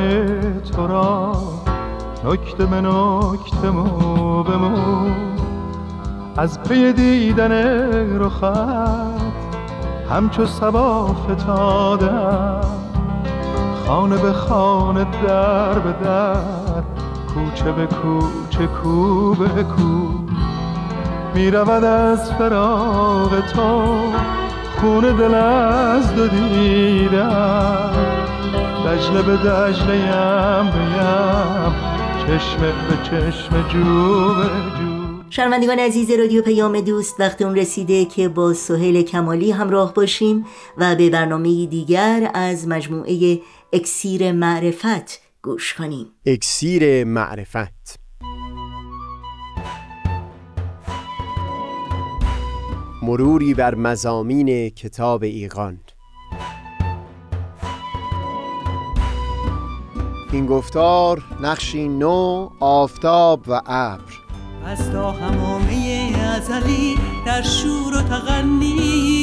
تو 0.75 0.87
را 0.87 1.33
نکته 2.25 2.65
به 2.65 2.81
نکته 2.81 3.69
مو 3.69 4.43
به 4.43 4.57
مو. 4.57 5.11
از 6.37 6.63
پی 6.63 6.93
دیدن 6.93 7.51
رخت 8.19 8.43
همچو 10.09 10.45
سبا 10.45 11.07
فتادم. 11.07 12.92
خانه 13.87 14.17
به 14.17 14.33
خانه 14.33 15.07
در 15.27 15.79
به 15.79 16.05
در 16.05 16.83
کوچه 17.33 17.71
به 17.71 17.85
کوچه 17.85 18.67
کو 18.67 19.33
به 19.33 19.63
کو 19.63 20.07
می 21.35 21.51
رود 21.51 21.83
از 21.83 22.31
فراغ 22.31 23.39
تو 23.53 23.95
خونه 24.77 25.13
دل 25.13 25.33
از 25.33 26.15
دو 26.15 26.27
دیدم 26.27 27.93
دجله 28.85 29.21
به 29.21 29.37
دجله 29.37 29.97
یم 29.97 30.71
بیم 30.71 31.73
چشمه 32.27 32.67
به 32.67 32.97
چشم 33.03 33.67
جو 33.69 34.33
به 34.33 34.43
جو 34.79 35.03
شنوندگان 35.29 35.79
عزیز 35.79 36.11
رادیو 36.11 36.41
پیام 36.41 36.81
دوست 36.81 37.19
وقت 37.19 37.41
اون 37.41 37.55
رسیده 37.55 38.05
که 38.05 38.29
با 38.29 38.53
سهیل 38.53 39.01
کمالی 39.01 39.51
همراه 39.51 39.93
باشیم 39.93 40.45
و 40.77 40.95
به 40.95 41.09
برنامه 41.09 41.65
دیگر 41.65 42.31
از 42.33 42.67
مجموعه 42.67 43.41
اکسیر 43.75 44.31
معرفت 44.31 45.21
گوش 45.41 45.73
کنیم. 45.73 46.07
اکسیر 46.25 47.03
معرفت. 47.03 47.99
مروری 53.01 53.53
بر 53.53 53.75
مزامین 53.75 54.69
کتاب 54.69 55.23
ایقان 55.23 55.79
این 60.31 60.45
گفتار 60.45 61.23
نقشی 61.41 61.87
نو 61.87 62.49
آفتاب 62.59 63.43
و 63.47 63.61
ابر. 63.65 64.13
از 64.65 64.91
تا 64.91 65.11
همامه 65.11 66.13
ازلی 66.35 66.95
در 67.25 67.41
شور 67.41 67.97
و 67.97 68.01
تغنیست 68.01 69.22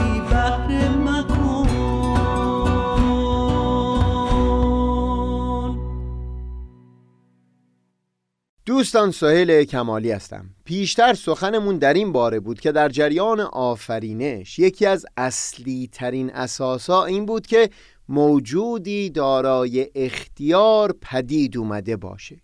دوستان 8.71 9.11
سهیل 9.11 9.63
کمالی 9.63 10.11
هستم 10.11 10.45
پیشتر 10.65 11.13
سخنمون 11.13 11.77
در 11.77 11.93
این 11.93 12.11
باره 12.11 12.39
بود 12.39 12.59
که 12.59 12.71
در 12.71 12.89
جریان 12.89 13.39
آفرینش 13.39 14.59
یکی 14.59 14.85
از 14.85 15.05
اصلی 15.17 15.89
ترین 15.91 16.29
اساسا 16.33 17.05
این 17.05 17.25
بود 17.25 17.47
که 17.47 17.69
موجودی 18.09 19.09
دارای 19.09 19.87
اختیار 19.95 20.95
پدید 21.01 21.57
اومده 21.57 21.97
باشه 21.97 22.37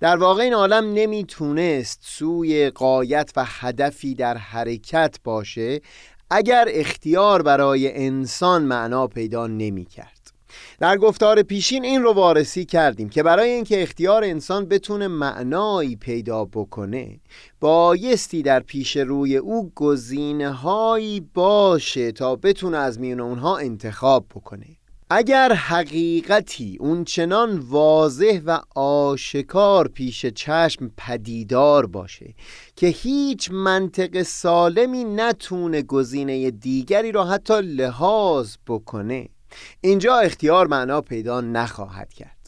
در 0.00 0.16
واقع 0.16 0.42
این 0.42 0.54
عالم 0.54 0.92
نمی‌تونست 0.94 2.00
سوی 2.02 2.70
قایت 2.70 3.32
و 3.36 3.44
هدفی 3.46 4.14
در 4.14 4.36
حرکت 4.36 5.16
باشه 5.24 5.80
اگر 6.30 6.68
اختیار 6.68 7.42
برای 7.42 8.06
انسان 8.06 8.62
معنا 8.62 9.06
پیدا 9.06 9.46
نمی‌کرد. 9.46 10.17
در 10.80 10.96
گفتار 10.96 11.42
پیشین 11.42 11.84
این 11.84 12.02
رو 12.02 12.12
وارسی 12.12 12.64
کردیم 12.64 13.08
که 13.08 13.22
برای 13.22 13.50
اینکه 13.50 13.82
اختیار 13.82 14.24
انسان 14.24 14.66
بتونه 14.66 15.08
معنایی 15.08 15.96
پیدا 15.96 16.44
بکنه 16.44 17.20
بایستی 17.60 18.42
در 18.42 18.60
پیش 18.60 18.96
روی 18.96 19.36
او 19.36 19.72
گزینه 19.74 20.50
هایی 20.52 21.20
باشه 21.34 22.12
تا 22.12 22.36
بتونه 22.36 22.76
از 22.76 23.00
میون 23.00 23.20
اونها 23.20 23.58
انتخاب 23.58 24.26
بکنه. 24.34 24.66
اگر 25.10 25.52
حقیقتی 25.52 26.76
اون 26.80 27.04
چنان 27.04 27.58
واضح 27.58 28.40
و 28.46 28.60
آشکار 28.74 29.88
پیش 29.88 30.26
چشم 30.26 30.90
پدیدار 30.96 31.86
باشه 31.86 32.34
که 32.76 32.86
هیچ 32.86 33.50
منطق 33.50 34.22
سالمی 34.22 35.04
نتونه 35.04 35.82
گزینه 35.82 36.50
دیگری 36.50 37.12
را 37.12 37.24
حتی 37.24 37.60
لحاظ 37.60 38.56
بکنه 38.66 39.28
اینجا 39.80 40.18
اختیار 40.18 40.66
معنا 40.66 41.00
پیدا 41.00 41.40
نخواهد 41.40 42.12
کرد. 42.12 42.38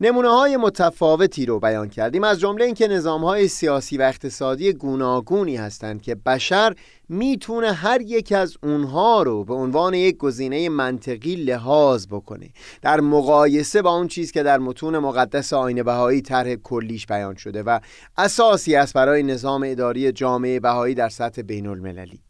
نمونه 0.00 0.28
های 0.28 0.56
متفاوتی 0.56 1.46
رو 1.46 1.60
بیان 1.60 1.88
کردیم. 1.88 2.24
از 2.24 2.40
جمله 2.40 2.64
اینکه 2.64 2.88
نظام 2.88 3.24
های 3.24 3.48
سیاسی 3.48 3.98
و 3.98 4.02
اقتصادی 4.02 4.72
گوناگونی 4.72 5.56
هستند 5.56 6.02
که 6.02 6.14
بشر 6.14 6.74
می‌تونه 7.08 7.72
هر 7.72 8.00
یک 8.00 8.32
از 8.32 8.56
اونها 8.62 9.22
رو 9.22 9.44
به 9.44 9.54
عنوان 9.54 9.94
یک 9.94 10.16
گزینه 10.16 10.68
منطقی 10.68 11.36
لحاظ 11.36 12.06
بکنه. 12.06 12.48
در 12.82 13.00
مقایسه 13.00 13.82
با 13.82 13.96
اون 13.96 14.08
چیز 14.08 14.32
که 14.32 14.42
در 14.42 14.58
متون 14.58 14.98
مقدس 14.98 15.52
آین 15.52 15.82
بهایی 15.82 16.22
طرح 16.22 16.54
کلیش 16.54 17.06
بیان 17.06 17.34
شده 17.34 17.62
و 17.62 17.80
اساسی 18.18 18.76
است 18.76 18.94
برای 18.94 19.22
نظام 19.22 19.62
اداری 19.66 20.12
جامعه 20.12 20.60
بهایی 20.60 20.94
در 20.94 21.08
سطح 21.08 21.42
بین 21.42 21.66
المللی 21.66 22.20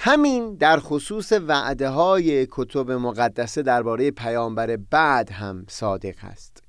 همین 0.00 0.54
در 0.54 0.78
خصوص 0.80 1.32
وعده 1.32 1.88
های 1.88 2.46
کتب 2.50 2.90
مقدسه 2.90 3.62
درباره 3.62 4.10
پیامبر 4.10 4.76
بعد 4.76 5.30
هم 5.30 5.64
صادق 5.68 6.14
است. 6.22 6.62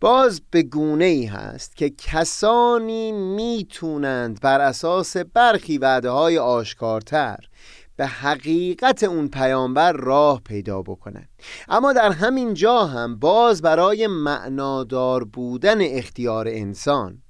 باز 0.00 0.42
به 0.50 0.62
گونه 0.62 1.04
ای 1.04 1.24
هست 1.26 1.76
که 1.76 1.90
کسانی 1.90 3.12
می‌تونند 3.12 4.40
بر 4.40 4.60
اساس 4.60 5.16
برخی 5.16 5.78
وعده 5.78 6.10
های 6.10 6.38
آشکارتر 6.38 7.38
به 7.96 8.06
حقیقت 8.06 9.02
اون 9.02 9.28
پیامبر 9.28 9.92
راه 9.92 10.40
پیدا 10.40 10.82
بکنند. 10.82 11.28
اما 11.68 11.92
در 11.92 12.12
همین 12.12 12.54
جا 12.54 12.84
هم 12.84 13.18
باز 13.18 13.62
برای 13.62 14.06
معنادار 14.06 15.24
بودن 15.24 15.78
اختیار 15.80 16.48
انسان 16.48 17.22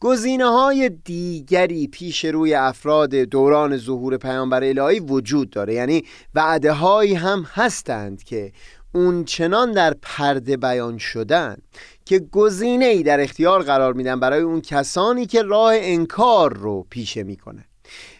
گزینه 0.00 0.44
های 0.44 0.88
دیگری 0.88 1.86
پیش 1.86 2.24
روی 2.24 2.54
افراد 2.54 3.14
دوران 3.14 3.76
ظهور 3.76 4.16
پیامبر 4.16 4.64
الهی 4.64 5.00
وجود 5.00 5.50
داره. 5.50 5.74
یعنی 5.74 6.04
وعده 6.34 6.72
هایی 6.72 7.14
هم 7.14 7.46
هستند 7.52 8.22
که 8.22 8.52
اون 8.94 9.24
چنان 9.24 9.72
در 9.72 9.94
پرده 10.02 10.56
بیان 10.56 10.98
شدن 10.98 11.56
که 12.04 12.18
گزینه 12.18 12.84
ای 12.84 13.02
در 13.02 13.20
اختیار 13.20 13.62
قرار 13.62 13.92
میدن 13.92 14.20
برای 14.20 14.40
اون 14.40 14.60
کسانی 14.60 15.26
که 15.26 15.42
راه 15.42 15.72
انکار 15.76 16.52
رو 16.52 16.86
پیشه 16.90 17.22
می‌کنن 17.22 17.64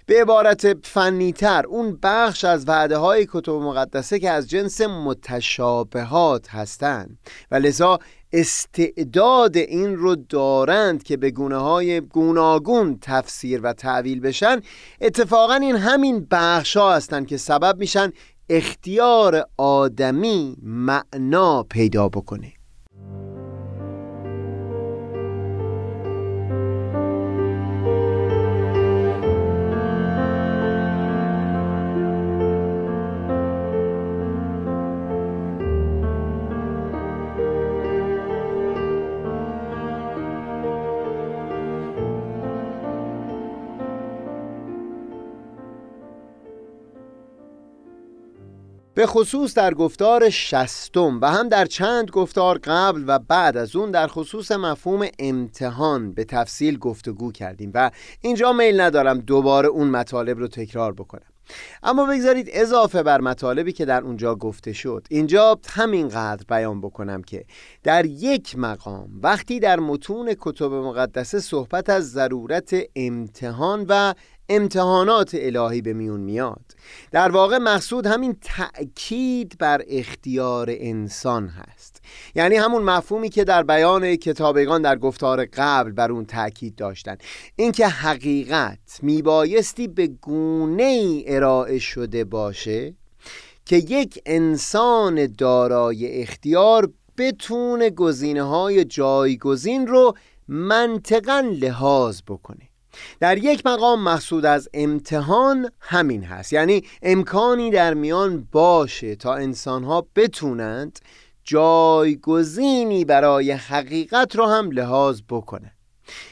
به 0.07 0.21
عبارت 0.21 0.87
فنیتر 0.87 1.67
اون 1.67 1.99
بخش 2.03 2.45
از 2.45 2.69
وعده 2.69 2.97
های 2.97 3.27
کتب 3.31 3.53
مقدسه 3.53 4.19
که 4.19 4.31
از 4.31 4.51
جنس 4.51 4.81
متشابهات 4.81 6.49
هستند 6.49 7.19
و 7.51 7.55
لذا 7.55 7.99
استعداد 8.37 9.57
این 9.57 9.97
رو 9.97 10.17
دارند 10.17 11.03
که 11.03 11.17
به 11.17 11.31
گونه 11.31 11.57
های 11.57 12.01
گوناگون 12.01 12.99
تفسیر 13.01 13.61
و 13.61 13.73
تعویل 13.73 14.21
بشن 14.21 14.61
اتفاقا 15.01 15.55
این 15.55 15.77
همین 15.77 16.27
بخش 16.31 16.77
ها 16.77 16.95
هستند 16.95 17.27
که 17.27 17.37
سبب 17.37 17.79
میشن 17.79 18.13
اختیار 18.49 19.47
آدمی 19.57 20.57
معنا 20.63 21.63
پیدا 21.63 22.09
بکنه. 22.09 22.54
به 48.95 49.07
خصوص 49.07 49.55
در 49.55 49.75
گفتار 49.75 50.31
شستم 50.31 51.21
و 51.21 51.31
هم 51.31 51.49
در 51.49 51.65
چند 51.65 52.11
گفتار 52.11 52.59
قبل 52.59 53.05
و 53.07 53.19
بعد 53.19 53.57
از 53.57 53.77
اون 53.77 53.91
در 53.91 54.07
خصوص 54.07 54.53
مفهوم 54.53 55.07
امتحان 55.19 56.13
به 56.13 56.25
تفصیل 56.25 56.79
گفتگو 56.79 57.33
کردیم 57.33 57.71
و 57.75 57.91
اینجا 58.21 58.53
میل 58.53 58.81
ندارم 58.81 59.19
دوباره 59.19 59.69
اون 59.69 59.89
مطالب 59.91 60.39
رو 60.39 60.49
تکرار 60.49 60.93
بکنم. 60.93 61.27
اما 61.83 62.07
بگذارید 62.07 62.49
اضافه 62.53 63.03
بر 63.03 63.21
مطالبی 63.21 63.73
که 63.73 63.85
در 63.85 64.03
اونجا 64.03 64.35
گفته 64.35 64.73
شد 64.73 65.07
اینجا 65.11 65.59
همینقدر 65.69 66.45
بیان 66.49 66.81
بکنم 66.81 67.23
که 67.23 67.45
در 67.83 68.07
یک 68.07 68.59
مقام 68.59 69.09
وقتی 69.23 69.61
در 69.61 69.81
متون 69.81 70.35
کتب 70.41 70.73
مقدسه 70.73 71.41
صحبت 71.41 71.91
از 71.91 72.11
ضرورت 72.11 72.75
امتحان 72.97 73.87
و 73.89 74.15
امتحانات 74.49 75.31
الهی 75.35 75.83
به 75.83 75.93
میون 75.93 76.21
میاد. 76.21 76.65
در 77.11 77.31
واقع 77.31 77.59
مقصود 77.59 78.07
همین 78.07 78.37
تأکید 78.43 79.59
بر 79.59 79.83
اختیار 79.89 80.67
انسان 80.71 81.49
هست. 81.49 82.03
یعنی 82.35 82.57
همون 82.57 82.83
مفهومی 82.83 83.29
که 83.29 83.45
در 83.45 83.63
بیان 83.63 84.17
کتابگان 84.17 84.83
در 84.83 84.97
گفتار 84.97 85.45
قبل 85.45 85.93
بر 85.93 86.13
اون 86.13 86.25
تأکید 86.25 86.77
داشتن. 86.77 87.17
اینکه 87.57 87.89
حقیقت 87.89 88.99
میبایستی 89.03 89.89
به 89.89 90.07
گونه 90.07 90.83
ای 90.83 91.25
ارائه 91.27 91.79
شده 91.79 92.25
باشه 92.25 92.95
که 93.65 93.77
یک 93.77 94.23
انسان 94.27 95.27
دارای 95.27 96.23
اختیار 96.23 96.93
بتونه 97.19 97.91
گزینه 97.91 98.43
های 98.43 98.85
جایگزین 98.85 99.87
رو 99.87 100.17
منطقا 100.49 101.41
لحاظ 101.61 102.21
بکنه. 102.29 102.74
در 103.21 103.39
یک 103.39 103.67
مقام 103.67 104.03
مقصود 104.03 104.47
از 104.47 104.69
امتحان 104.75 105.71
همین 105.81 106.25
هست. 106.25 106.53
یعنی 106.53 106.83
امکانی 107.03 107.71
در 107.71 107.95
میان 107.95 108.49
باشه 108.53 109.17
تا 109.17 109.35
انسانها 109.35 110.07
بتونند 110.17 110.99
جایگزینی 111.45 113.05
برای 113.05 113.51
حقیقت 113.51 114.37
رو 114.37 114.47
هم 114.47 114.71
لحاظ 114.71 115.21
بکنه 115.29 115.73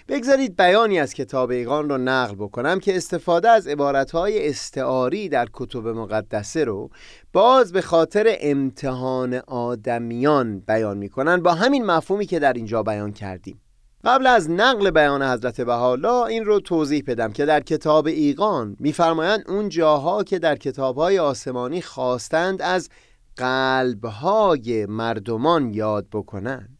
بگذارید 0.08 0.56
بیانی 0.56 0.98
از 0.98 1.14
کتاب 1.14 1.50
ایقان 1.50 1.88
رو 1.88 1.98
نقل 1.98 2.34
بکنم 2.34 2.80
که 2.80 2.96
استفاده 2.96 3.48
از 3.48 3.66
عبارتهای 3.66 4.48
استعاری 4.48 5.28
در 5.28 5.48
کتب 5.52 5.88
مقدسه 5.88 6.64
رو 6.64 6.90
باز 7.32 7.72
به 7.72 7.80
خاطر 7.80 8.36
امتحان 8.40 9.34
آدمیان 9.34 10.60
بیان 10.60 10.98
می‌کنن. 10.98 11.42
با 11.42 11.54
همین 11.54 11.86
مفهومی 11.86 12.26
که 12.26 12.38
در 12.38 12.52
اینجا 12.52 12.82
بیان 12.82 13.12
کردیم. 13.12 13.61
قبل 14.04 14.26
از 14.26 14.50
نقل 14.50 14.90
بیان 14.90 15.22
حضرت 15.22 15.60
بهاءالله 15.60 16.22
این 16.26 16.44
رو 16.44 16.60
توضیح 16.60 17.04
بدم 17.06 17.32
که 17.32 17.44
در 17.44 17.60
کتاب 17.60 18.06
ایقان 18.06 18.76
میفرمایند 18.80 19.44
اون 19.48 19.68
جاها 19.68 20.24
که 20.24 20.38
در 20.38 20.56
کتابهای 20.56 21.18
آسمانی 21.18 21.82
خواستند 21.82 22.62
از 22.62 22.88
قلبهای 23.36 24.86
مردمان 24.86 25.74
یاد 25.74 26.06
بکنند. 26.12 26.78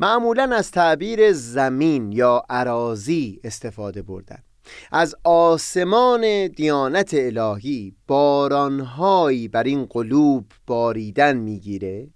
معمولا 0.00 0.42
از 0.56 0.70
تعبیر 0.70 1.32
زمین 1.32 2.12
یا 2.12 2.42
عراضی 2.50 3.40
استفاده 3.44 4.02
بردن 4.02 4.38
از 4.92 5.14
آسمان 5.24 6.46
دیانت 6.46 7.14
الهی 7.14 7.96
بارانهایی 8.06 9.48
بر 9.48 9.62
این 9.62 9.84
قلوب 9.84 10.44
باریدن 10.66 11.36
می‌گیره. 11.36 12.08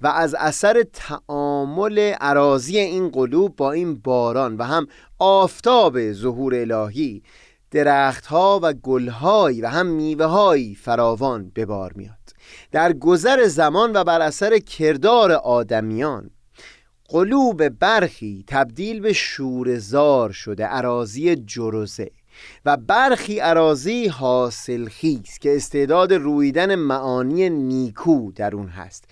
و 0.00 0.06
از 0.06 0.34
اثر 0.34 0.84
تعامل 0.92 1.98
عراضی 1.98 2.78
این 2.78 3.08
قلوب 3.08 3.56
با 3.56 3.72
این 3.72 3.94
باران 3.94 4.56
و 4.56 4.62
هم 4.62 4.86
آفتاب 5.18 6.12
ظهور 6.12 6.54
الهی 6.54 7.22
درختها 7.70 8.60
و 8.62 8.72
گلهایی 8.72 9.60
و 9.60 9.66
هم 9.68 9.86
میوههایی 9.86 10.74
فراوان 10.74 11.50
به 11.54 11.66
بار 11.66 11.92
میاد. 11.96 12.14
در 12.72 12.92
گذر 12.92 13.46
زمان 13.46 13.92
و 13.96 14.04
بر 14.04 14.20
اثر 14.20 14.58
کردار 14.58 15.32
آدمیان 15.32 16.30
قلوب 17.08 17.68
برخی 17.68 18.44
تبدیل 18.46 19.00
به 19.00 19.12
شورزار 19.12 20.32
شده 20.32 20.64
عراضی 20.64 21.36
جرزه 21.36 22.10
و 22.64 22.76
برخی 22.76 23.38
عراضی 23.38 24.06
حاصل 24.06 24.88
خیز 24.88 25.38
که 25.40 25.56
استعداد 25.56 26.12
رویدن 26.12 26.74
معانی 26.74 27.50
نیکو 27.50 28.32
در 28.32 28.54
اون 28.54 28.68
هست. 28.68 29.04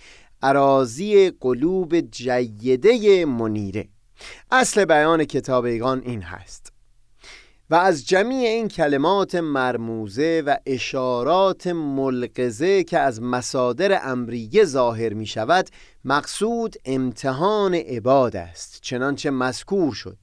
عراضی 0.43 1.31
قلوب 1.31 2.01
جیده 2.01 3.25
منیره. 3.25 3.89
اصل 4.51 4.85
بیان 4.85 5.25
کتاب 5.25 5.65
ایگان 5.65 6.03
این 6.05 6.23
هست. 6.23 6.73
و 7.71 7.75
از 7.75 8.07
جمیع 8.07 8.49
این 8.49 8.69
کلمات 8.69 9.35
مرموزه 9.35 10.43
و 10.47 10.57
اشارات 10.67 11.67
ملقزه 11.67 12.85
که 12.85 12.99
از 12.99 13.23
مصادر 13.23 14.01
امریه 14.11 14.65
ظاهر 14.65 15.15
می 15.15 15.27
شود 15.27 15.69
مقصود 16.05 16.77
امتحان 16.85 17.75
عباد 17.75 18.37
است 18.37 18.79
چنانچه 18.83 19.31
مذکور 19.31 19.95
شد. 19.95 20.19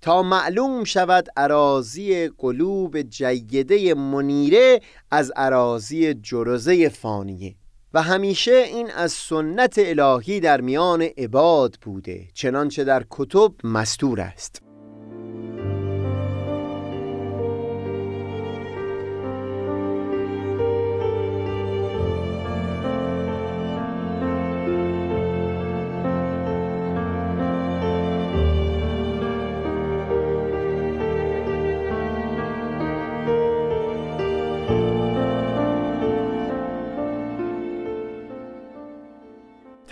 تا 0.00 0.22
معلوم 0.22 0.84
شود 0.84 1.28
عراضی 1.36 2.28
قلوب 2.28 3.02
جیده 3.02 3.94
منیره 3.94 4.80
از 5.10 5.32
عراضی 5.36 6.14
جرزه 6.14 6.88
فانیه. 6.88 7.54
و 7.96 8.02
همیشه 8.02 8.52
این 8.52 8.90
از 8.90 9.12
سنت 9.12 9.74
الهی 9.78 10.40
در 10.40 10.60
میان 10.60 11.02
عباد 11.02 11.78
بوده 11.82 12.28
چنانچه 12.34 12.84
در 12.84 13.04
کتب 13.10 13.52
مستور 13.64 14.20
است. 14.20 14.65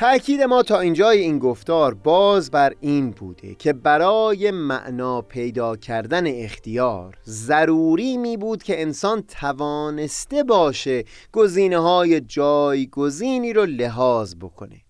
تأکید 0.04 0.42
ما 0.42 0.62
تا 0.62 0.80
اینجای 0.80 1.20
این 1.20 1.38
گفتار 1.38 1.94
باز 1.94 2.50
بر 2.50 2.74
این 2.80 3.10
بوده 3.10 3.54
که 3.54 3.72
برای 3.72 4.50
معنا 4.50 5.22
پیدا 5.22 5.76
کردن 5.76 6.26
اختیار 6.26 7.18
ضروری 7.26 8.16
می 8.16 8.36
بود 8.36 8.62
که 8.62 8.82
انسان 8.82 9.22
توانسته 9.22 10.42
باشه 10.42 11.04
گزینه 11.32 11.78
های 11.78 12.20
جایگزینی 12.20 13.52
رو 13.52 13.64
لحاظ 13.64 14.34
بکنه. 14.34 14.80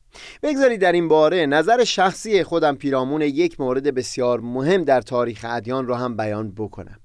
بگذارید 0.42 0.80
در 0.80 0.92
این 0.92 1.08
باره 1.08 1.46
نظر 1.46 1.84
شخصی 1.84 2.44
خودم 2.44 2.74
پیرامون 2.74 3.22
یک 3.22 3.60
مورد 3.60 3.94
بسیار 3.94 4.40
مهم 4.40 4.84
در 4.84 5.00
تاریخ 5.00 5.44
ادیان 5.48 5.86
رو 5.86 5.94
هم 5.94 6.16
بیان 6.16 6.52
بکنم. 6.52 6.98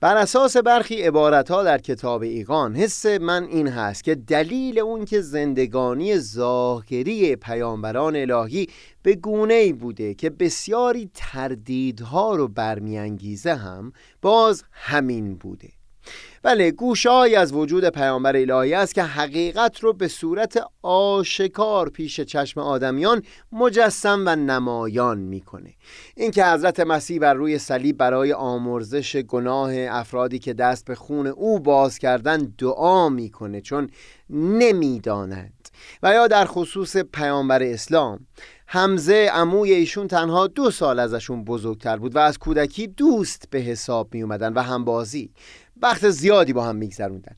بر 0.00 0.16
اساس 0.16 0.56
برخی 0.56 1.02
عبارت 1.02 1.50
ها 1.50 1.62
در 1.62 1.78
کتاب 1.78 2.22
ایقان 2.22 2.76
حس 2.76 3.06
من 3.06 3.44
این 3.44 3.68
هست 3.68 4.04
که 4.04 4.14
دلیل 4.14 4.78
اون 4.78 5.04
که 5.04 5.20
زندگانی 5.20 6.18
ظاهری 6.18 7.36
پیامبران 7.36 8.16
الهی 8.16 8.66
به 9.02 9.14
گونه 9.14 9.54
ای 9.54 9.72
بوده 9.72 10.14
که 10.14 10.30
بسیاری 10.30 11.10
تردیدها 11.14 12.34
رو 12.34 12.48
برمیانگیزه 12.48 13.54
هم 13.54 13.92
باز 14.22 14.64
همین 14.72 15.34
بوده. 15.34 15.79
بله 16.42 16.70
گوشهایی 16.70 17.34
از 17.34 17.52
وجود 17.52 17.88
پیامبر 17.88 18.36
الهی 18.36 18.74
است 18.74 18.94
که 18.94 19.02
حقیقت 19.02 19.80
رو 19.80 19.92
به 19.92 20.08
صورت 20.08 20.64
آشکار 20.82 21.88
پیش 21.88 22.20
چشم 22.20 22.60
آدمیان 22.60 23.22
مجسم 23.52 24.22
و 24.26 24.36
نمایان 24.36 25.18
می‌کنه. 25.18 25.74
اینکه 26.16 26.46
حضرت 26.46 26.80
مسیح 26.80 27.18
بر 27.18 27.34
روی 27.34 27.58
صلیب 27.58 27.96
برای 27.96 28.32
آمرزش 28.32 29.16
گناه 29.16 29.72
افرادی 29.74 30.38
که 30.38 30.52
دست 30.52 30.84
به 30.84 30.94
خون 30.94 31.26
او 31.26 31.60
باز 31.60 31.98
کردن 31.98 32.54
دعا 32.58 33.08
می‌کنه 33.08 33.60
چون 33.60 33.90
نمی‌دانند 34.30 35.68
و 36.02 36.14
یا 36.14 36.26
در 36.26 36.44
خصوص 36.44 36.96
پیامبر 36.96 37.62
اسلام 37.62 38.26
حمزه 38.66 39.30
عموی 39.32 39.72
ایشون 39.72 40.08
تنها 40.08 40.46
دو 40.46 40.70
سال 40.70 40.98
ازشون 40.98 41.44
بزرگتر 41.44 41.96
بود 41.96 42.16
و 42.16 42.18
از 42.18 42.38
کودکی 42.38 42.86
دوست 42.86 43.44
به 43.50 43.58
حساب 43.58 44.14
می 44.14 44.22
اومدن 44.22 44.52
و 44.52 44.62
همبازی. 44.62 45.30
وقت 45.82 46.10
زیادی 46.10 46.52
با 46.52 46.64
هم 46.64 46.76
میگذروندن. 46.76 47.36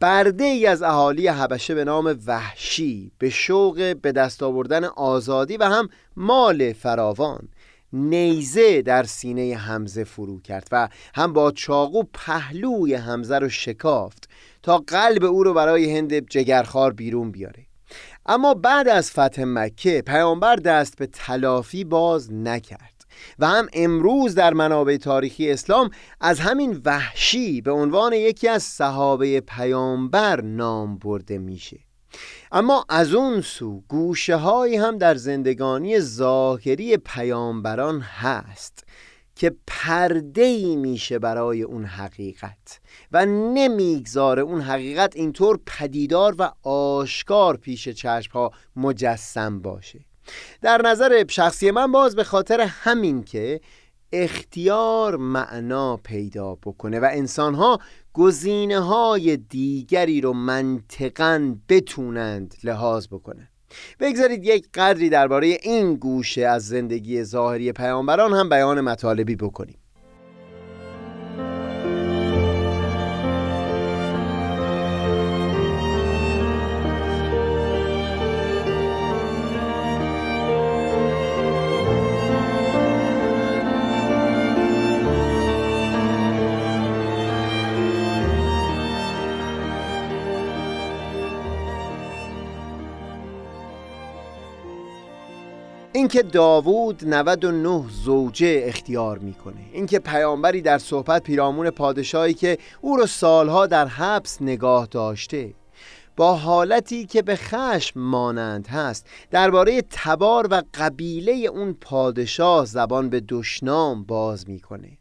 برده 0.00 0.44
ای 0.44 0.66
از 0.66 0.82
اهالی 0.82 1.28
حبشه 1.28 1.74
به 1.74 1.84
نام 1.84 2.18
وحشی 2.26 3.12
به 3.18 3.30
شوق 3.30 3.96
به 4.02 4.12
دست 4.12 4.42
آوردن 4.42 4.84
آزادی 4.84 5.56
و 5.56 5.64
هم 5.64 5.88
مال 6.16 6.72
فراوان. 6.72 7.48
نیزه 7.92 8.82
در 8.82 9.02
سینه 9.02 9.56
حمزه 9.56 10.04
فرو 10.04 10.40
کرد 10.40 10.68
و 10.72 10.88
هم 11.14 11.32
با 11.32 11.50
چاقو 11.50 12.02
پهلوی 12.14 12.94
حمزه 12.94 13.38
رو 13.38 13.48
شکافت 13.48 14.28
تا 14.62 14.78
قلب 14.78 15.24
او 15.24 15.44
رو 15.44 15.54
برای 15.54 15.96
هند 15.96 16.30
جگرخار 16.30 16.92
بیرون 16.92 17.30
بیاره. 17.30 17.66
اما 18.26 18.54
بعد 18.54 18.88
از 18.88 19.10
فتح 19.10 19.44
مکه 19.46 20.02
پیامبر 20.06 20.56
دست 20.56 20.96
به 20.96 21.06
تلافی 21.06 21.84
باز 21.84 22.32
نکرد. 22.32 22.91
و 23.38 23.46
هم 23.46 23.68
امروز 23.72 24.34
در 24.34 24.52
منابع 24.52 24.96
تاریخی 24.96 25.50
اسلام 25.50 25.90
از 26.20 26.40
همین 26.40 26.80
وحشی 26.84 27.60
به 27.60 27.72
عنوان 27.72 28.12
یکی 28.12 28.48
از 28.48 28.62
صحابه 28.62 29.40
پیامبر 29.40 30.40
نام 30.40 30.98
برده 30.98 31.38
میشه. 31.38 31.78
اما 32.52 32.84
از 32.88 33.14
اون 33.14 33.40
سو 33.40 33.82
گوشه 33.88 34.36
هایی 34.36 34.76
هم 34.76 34.98
در 34.98 35.14
زندگانی 35.14 36.00
ظاهری 36.00 36.96
پیامبران 36.96 38.00
هست 38.00 38.84
که 39.36 39.56
پرده 39.66 40.42
ای 40.42 40.76
میشه 40.76 41.18
برای 41.18 41.62
اون 41.62 41.84
حقیقت 41.84 42.80
و 43.12 43.26
نمی‌گذاره 43.26 44.42
اون 44.42 44.60
حقیقت 44.60 45.16
اینطور 45.16 45.60
پدیدار 45.66 46.34
و 46.38 46.52
آشکار 46.68 47.56
پیش 47.56 47.88
چشم 47.88 48.32
ها 48.32 48.50
مجسم 48.76 49.62
باشه. 49.62 50.00
در 50.62 50.82
نظر 50.84 51.24
شخصی 51.28 51.70
من 51.70 51.92
باز 51.92 52.16
به 52.16 52.24
خاطر 52.24 52.60
همین 52.60 53.24
که 53.24 53.60
اختیار 54.12 55.16
معنا 55.16 55.96
پیدا 55.96 56.54
بکنه 56.54 57.00
و 57.00 57.08
انسانها 57.12 57.78
گزینه 58.12 58.80
های 58.80 59.36
دیگری 59.36 60.20
رو 60.20 60.32
منطقا 60.32 61.54
بتونند 61.68 62.54
لحاظ 62.64 63.06
بکنه. 63.06 63.48
بگذارید 64.00 64.44
یک 64.44 64.68
قدری 64.74 65.08
درباره 65.08 65.58
این 65.62 65.94
گوشه 65.94 66.46
از 66.46 66.68
زندگی 66.68 67.24
ظاهری 67.24 67.72
پیامبران 67.72 68.32
هم 68.32 68.48
بیان 68.48 68.80
مطالبی 68.80 69.36
بکنیم. 69.36 69.78
اینکه 96.02 96.22
داوود 96.22 97.04
99 97.04 97.84
زوجه 98.04 98.62
اختیار 98.66 99.18
می‌کنه. 99.18 99.66
اینکه 99.72 99.98
پیامبری 99.98 100.62
در 100.62 100.78
صحبت 100.78 101.22
پیرامون 101.22 101.70
پادشاهی 101.70 102.34
که 102.34 102.58
او 102.80 102.96
رو 102.96 103.06
سالها 103.06 103.66
در 103.66 103.86
حبس 103.86 104.42
نگاه 104.42 104.86
داشته. 104.86 105.54
با 106.16 106.34
حالتی 106.34 107.06
که 107.06 107.22
به 107.22 107.36
خشم 107.36 108.00
مانند 108.00 108.66
هست. 108.66 109.06
درباره 109.30 109.82
تبار 109.90 110.48
و 110.50 110.62
قبیله 110.74 111.32
اون 111.32 111.72
پادشاه 111.80 112.66
زبان 112.66 113.08
به 113.08 113.22
دشنام 113.28 114.04
باز 114.04 114.48
می‌کنه. 114.48 114.98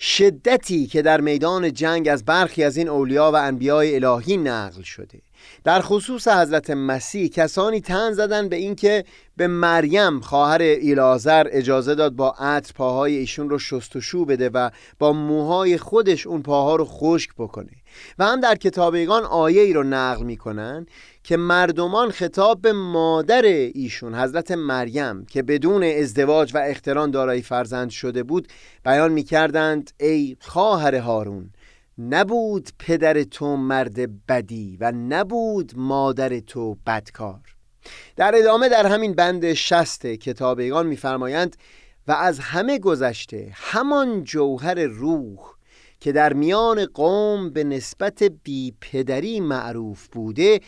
شدتی 0.00 0.86
که 0.86 1.02
در 1.02 1.20
میدان 1.20 1.72
جنگ 1.72 2.08
از 2.08 2.24
برخی 2.24 2.64
از 2.64 2.76
این 2.76 2.88
اولیا 2.88 3.30
و 3.32 3.36
انبیای 3.36 4.04
الهی 4.04 4.36
نقل 4.36 4.82
شده. 4.82 5.25
در 5.64 5.80
خصوص 5.80 6.28
حضرت 6.28 6.70
مسیح 6.70 7.28
کسانی 7.28 7.80
تن 7.80 8.12
زدن 8.12 8.48
به 8.48 8.56
اینکه 8.56 9.04
به 9.36 9.46
مریم 9.46 10.20
خواهر 10.20 10.62
ایلازر 10.62 11.46
اجازه 11.50 11.94
داد 11.94 12.12
با 12.12 12.30
عطر 12.30 12.72
پاهای 12.72 13.16
ایشون 13.16 13.50
رو 13.50 13.58
شستشو 13.58 14.24
بده 14.24 14.48
و 14.48 14.70
با 14.98 15.12
موهای 15.12 15.78
خودش 15.78 16.26
اون 16.26 16.42
پاها 16.42 16.76
رو 16.76 16.84
خشک 16.84 17.30
بکنه. 17.38 17.70
و 18.18 18.24
هم 18.24 18.40
در 18.40 18.54
کتابیگان 18.54 19.24
آیه 19.24 19.62
ای 19.62 19.72
رو 19.72 19.82
نقل 19.82 20.24
می‌کنن 20.24 20.86
که 21.24 21.36
مردمان 21.36 22.10
خطاب 22.10 22.60
به 22.60 22.72
مادر 22.72 23.42
ایشون 23.42 24.14
حضرت 24.14 24.50
مریم 24.50 25.26
که 25.26 25.42
بدون 25.42 25.82
ازدواج 25.82 26.54
و 26.54 26.58
اختران 26.58 27.10
دارای 27.10 27.42
فرزند 27.42 27.90
شده 27.90 28.22
بود 28.22 28.48
بیان 28.84 29.12
می‌کردند 29.12 29.90
ای 30.00 30.36
خواهر 30.40 30.94
هارون 30.94 31.50
نبود 31.98 32.68
پدر 32.78 33.22
تو 33.22 33.56
مرد 33.56 34.26
بدی 34.26 34.76
و 34.80 34.92
نبود 34.92 35.72
مادر 35.76 36.40
تو 36.40 36.76
بدکار. 36.86 37.56
در 38.16 38.34
ادامه 38.34 38.68
در 38.68 38.86
همین 38.86 39.14
بند 39.14 39.52
شست 39.52 40.06
کتابیگان 40.06 40.86
میفرمایند 40.86 41.56
و 42.08 42.12
از 42.12 42.38
همه 42.38 42.78
گذشته 42.78 43.50
همان 43.54 44.24
جوهر 44.24 44.74
روح 44.74 45.38
که 46.00 46.12
در 46.12 46.32
میان 46.32 46.86
قوم 46.86 47.50
به 47.50 47.64
نسبت 47.64 48.22
بی 48.22 48.74
پدری 48.80 49.40
معروف 49.40 50.08
بوده 50.08 50.60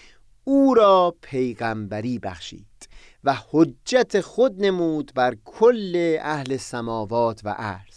او 0.45 0.75
را 0.75 1.17
پیغمبری 1.23 2.19
بخشید 2.19 2.89
و 3.25 3.35
حجت 3.51 4.21
خود 4.21 4.65
نمود 4.65 5.13
بر 5.15 5.37
کل 5.45 6.17
اهل 6.21 6.57
سماوات 6.57 7.41
و 7.45 7.49
عرض 7.49 7.88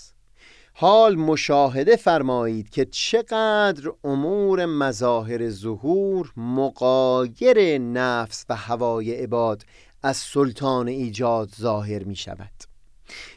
حال 0.73 1.15
مشاهده 1.15 1.95
فرمایید 1.95 2.69
که 2.69 2.85
چقدر 2.85 3.91
امور 4.03 4.65
مظاهر 4.65 5.49
ظهور 5.49 6.33
مقایر 6.37 7.77
نفس 7.77 8.45
و 8.49 8.55
هوای 8.55 9.15
عباد 9.15 9.63
از 10.03 10.17
سلطان 10.17 10.87
ایجاد 10.87 11.49
ظاهر 11.59 12.03
می 12.03 12.15
شود 12.15 12.51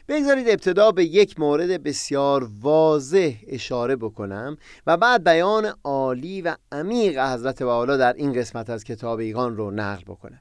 بگذارید 0.07 0.49
ابتدا 0.49 0.91
به 0.91 1.05
یک 1.05 1.39
مورد 1.39 1.83
بسیار 1.83 2.49
واضح 2.61 3.33
اشاره 3.47 3.95
بکنم 3.95 4.57
و 4.87 4.97
بعد 4.97 5.23
بیان 5.23 5.73
عالی 5.83 6.41
و 6.41 6.55
عمیق 6.71 7.19
حضرت 7.19 7.61
والا 7.61 7.97
در 7.97 8.13
این 8.13 8.33
قسمت 8.33 8.69
از 8.69 8.83
کتاب 8.83 9.19
ایگان 9.19 9.57
رو 9.57 9.71
نقل 9.71 10.03
بکنم. 10.03 10.39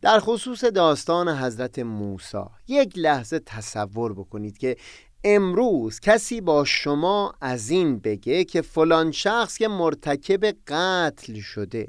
در 0.00 0.20
خصوص 0.20 0.64
داستان 0.64 1.28
حضرت 1.28 1.78
موسی 1.78 2.38
یک 2.68 2.92
لحظه 2.96 3.38
تصور 3.38 4.12
بکنید 4.12 4.58
که 4.58 4.76
امروز 5.24 6.00
کسی 6.00 6.40
با 6.40 6.64
شما 6.64 7.34
از 7.40 7.70
این 7.70 7.98
بگه 7.98 8.44
که 8.44 8.62
فلان 8.62 9.12
شخص 9.12 9.58
که 9.58 9.68
مرتکب 9.68 10.44
قتل 10.66 11.40
شده 11.40 11.88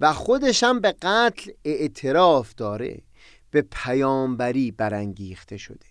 و 0.00 0.12
خودشم 0.12 0.80
به 0.80 0.94
قتل 1.02 1.50
اعتراف 1.64 2.54
داره 2.54 3.02
به 3.50 3.62
پیامبری 3.62 4.70
برانگیخته 4.70 5.56
شده. 5.56 5.86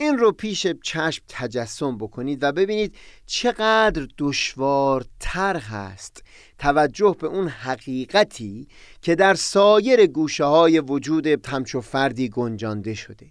این 0.00 0.18
رو 0.18 0.32
پیش 0.32 0.66
چشم 0.66 1.24
تجسم 1.28 1.98
بکنید 1.98 2.42
و 2.42 2.52
ببینید 2.52 2.94
چقدر 3.26 4.08
دشوارتر 4.18 5.56
هست 5.56 6.24
توجه 6.58 7.16
به 7.20 7.26
اون 7.26 7.48
حقیقتی 7.48 8.68
که 9.02 9.14
در 9.14 9.34
سایر 9.34 10.06
گوشه 10.06 10.44
های 10.44 10.80
وجود 10.80 11.46
همچو 11.46 11.80
فردی 11.80 12.28
گنجانده 12.28 12.94
شده. 12.94 13.26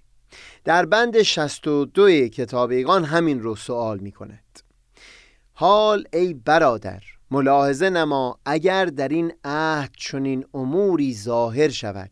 در 0.64 0.86
بند 0.86 1.22
62 1.22 2.28
کتابیگان 2.28 3.06
همین 3.06 3.42
رو 3.42 3.56
سوال 3.56 4.00
می 4.00 4.12
کند 4.12 4.60
حال 5.54 6.04
ای 6.14 6.34
برادر 6.34 7.04
ملاحظه 7.32 7.90
نما 7.90 8.40
اگر 8.46 8.86
در 8.86 9.08
این 9.08 9.34
عهد 9.44 9.92
چنین 9.98 10.46
اموری 10.54 11.16
ظاهر 11.16 11.70
شود 11.70 12.12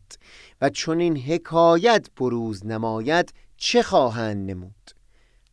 و 0.60 0.70
چنین 0.70 1.16
حکایت 1.16 2.06
بروز 2.16 2.66
نماید 2.66 3.32
چه 3.56 3.82
خواهند 3.82 4.50
نمود؟ 4.50 4.90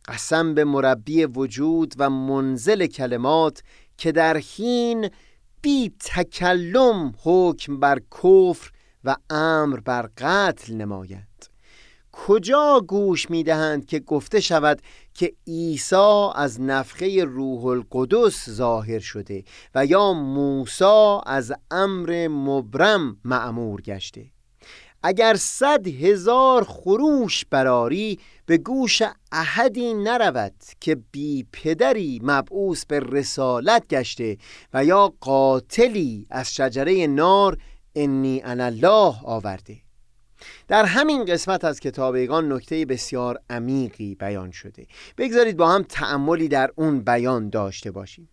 قسم 0.08 0.54
به 0.54 0.64
مربی 0.64 1.24
وجود 1.24 1.94
و 1.98 2.10
منزل 2.10 2.86
کلمات 2.86 3.62
که 3.98 4.12
در 4.12 4.36
حین 4.36 5.10
بی 5.62 5.92
تکلم 6.00 7.14
حکم 7.22 7.80
بر 7.80 7.98
کفر 8.22 8.70
و 9.04 9.16
امر 9.30 9.80
بر 9.80 10.08
قتل 10.18 10.74
نماید. 10.74 11.33
کجا 12.16 12.80
گوش 12.80 13.30
می‌دهند 13.30 13.86
که 13.86 14.00
گفته 14.00 14.40
شود 14.40 14.82
که 15.14 15.32
عیسی 15.46 16.30
از 16.34 16.60
نفخه 16.60 17.24
روح 17.24 17.64
القدس 17.64 18.50
ظاهر 18.50 18.98
شده 18.98 19.44
و 19.74 19.86
یا 19.86 20.12
موسی 20.12 21.18
از 21.26 21.52
امر 21.70 22.28
مبرم 22.28 23.16
معمور 23.24 23.80
گشته. 23.80 24.24
اگر 25.02 25.34
صد 25.34 25.86
هزار 25.86 26.64
خروش 26.64 27.44
براری 27.50 28.18
به 28.46 28.58
گوش 28.58 29.02
احدی 29.32 29.94
نرود 29.94 30.54
که 30.80 30.96
بی 31.12 31.46
پدری 31.52 32.20
مبعوث 32.22 32.84
به 32.84 33.00
رسالت 33.00 33.86
گشته 33.88 34.36
و 34.74 34.84
یا 34.84 35.14
قاتلی 35.20 36.26
از 36.30 36.54
شجره 36.54 37.06
نار 37.06 37.58
انی 37.94 38.42
ان 38.44 38.60
الله 38.60 39.14
آورده. 39.24 39.83
در 40.68 40.84
همین 40.84 41.24
قسمت 41.24 41.64
از 41.64 41.80
کتابیگان 41.80 42.52
نکته 42.52 42.86
بسیار 42.86 43.38
عمیقی 43.50 44.14
بیان 44.14 44.50
شده. 44.50 44.86
بگذارید 45.18 45.56
با 45.56 45.68
هم 45.68 45.82
تأملی 45.82 46.48
در 46.48 46.70
اون 46.76 47.00
بیان 47.00 47.50
داشته 47.50 47.90
باشیم. 47.90 48.28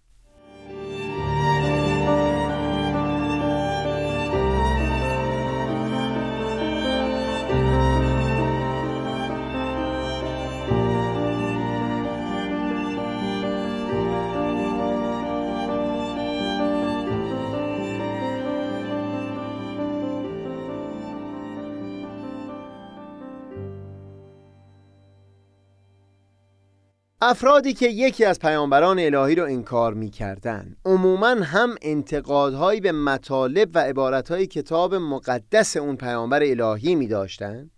افرادی 27.23 27.73
که 27.73 27.87
یکی 27.87 28.25
از 28.25 28.39
پیامبران 28.39 28.99
الهی 28.99 29.35
رو 29.35 29.43
انکار 29.43 29.93
می 29.93 30.09
کردن 30.09 30.75
عموما 30.85 31.27
هم 31.27 31.75
انتقادهایی 31.81 32.81
به 32.81 32.91
مطالب 32.91 33.69
و 33.73 33.79
عبارتهای 33.79 34.47
کتاب 34.47 34.95
مقدس 34.95 35.77
اون 35.77 35.95
پیامبر 35.95 36.43
الهی 36.43 36.95
می 36.95 37.07
داشتن 37.07 37.69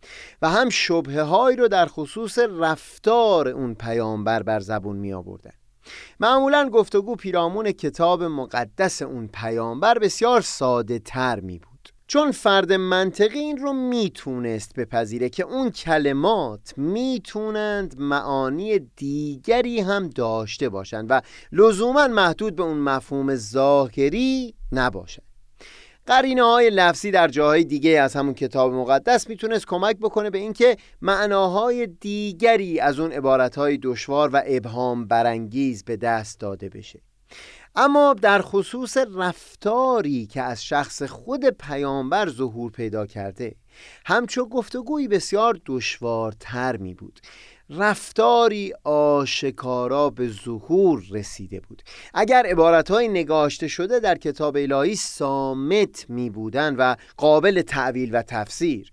و 0.41 0.49
هم 0.49 0.69
شبه 0.69 1.21
هایی 1.21 1.57
رو 1.57 1.67
در 1.67 1.85
خصوص 1.85 2.39
رفتار 2.39 3.47
اون 3.47 3.75
پیامبر 3.75 4.43
بر 4.43 4.59
زبون 4.59 4.95
می 4.95 5.13
آوردن 5.13 5.53
معمولا 6.19 6.69
گفتگو 6.69 7.15
پیرامون 7.15 7.71
کتاب 7.71 8.23
مقدس 8.23 9.01
اون 9.01 9.27
پیامبر 9.27 9.99
بسیار 9.99 10.41
ساده 10.41 10.99
تر 10.99 11.39
می 11.39 11.59
بود 11.59 11.72
چون 12.13 12.31
فرد 12.31 12.73
منطقی 12.73 13.39
این 13.39 13.57
رو 13.57 13.73
می‌تونست 13.73 14.75
بپذیره 14.75 15.29
که 15.29 15.43
اون 15.43 15.71
کلمات 15.71 16.73
می‌تونند 16.77 17.95
معانی 17.99 18.79
دیگری 18.79 19.79
هم 19.79 20.09
داشته 20.09 20.69
باشند 20.69 21.07
و 21.09 21.21
لزوما 21.51 22.07
محدود 22.07 22.55
به 22.55 22.63
اون 22.63 22.77
مفهوم 22.77 23.35
ظاهری 23.35 24.53
نباشند. 24.71 25.25
قرینه 26.05 26.43
های 26.43 26.69
لفظی 26.69 27.11
در 27.11 27.27
جاهای 27.27 27.63
دیگه 27.63 28.01
از 28.01 28.15
همون 28.15 28.33
کتاب 28.33 28.73
مقدس 28.73 29.29
می‌تونست 29.29 29.67
کمک 29.67 29.97
بکنه 29.97 30.29
به 30.29 30.37
اینکه 30.37 30.77
معناهای 31.01 31.87
دیگری 31.87 32.79
از 32.79 32.99
اون 32.99 33.11
عبارتهای 33.11 33.77
دشوار 33.77 34.29
و 34.33 34.41
ابهام 34.45 35.05
برانگیز 35.05 35.83
به 35.83 35.97
دست 35.97 36.39
داده 36.39 36.69
بشه. 36.69 37.12
اما 37.75 38.13
در 38.13 38.41
خصوص 38.41 38.97
رفتاری 38.97 40.25
که 40.25 40.41
از 40.41 40.65
شخص 40.65 41.03
خود 41.03 41.45
پیامبر 41.45 42.29
ظهور 42.29 42.71
پیدا 42.71 43.05
کرده 43.05 43.55
همچو 44.05 44.45
گفتگوی 44.45 45.07
بسیار 45.07 45.59
دشوارتر 45.65 46.77
می 46.77 46.93
بود. 46.93 47.19
رفتاری 47.69 48.73
آشکارا 48.83 50.09
به 50.09 50.27
ظهور 50.27 51.03
رسیده 51.11 51.59
بود. 51.59 51.83
اگر 52.13 52.45
عبارتهای 52.45 53.07
نگاشته 53.07 53.67
شده 53.67 53.99
در 53.99 54.17
کتاب 54.17 54.57
الهی 54.57 54.95
سامت 54.95 56.05
می 56.09 56.29
بودن 56.29 56.75
و 56.75 56.95
قابل 57.17 57.61
تعویل 57.61 58.15
و 58.15 58.21
تفسیر 58.21 58.91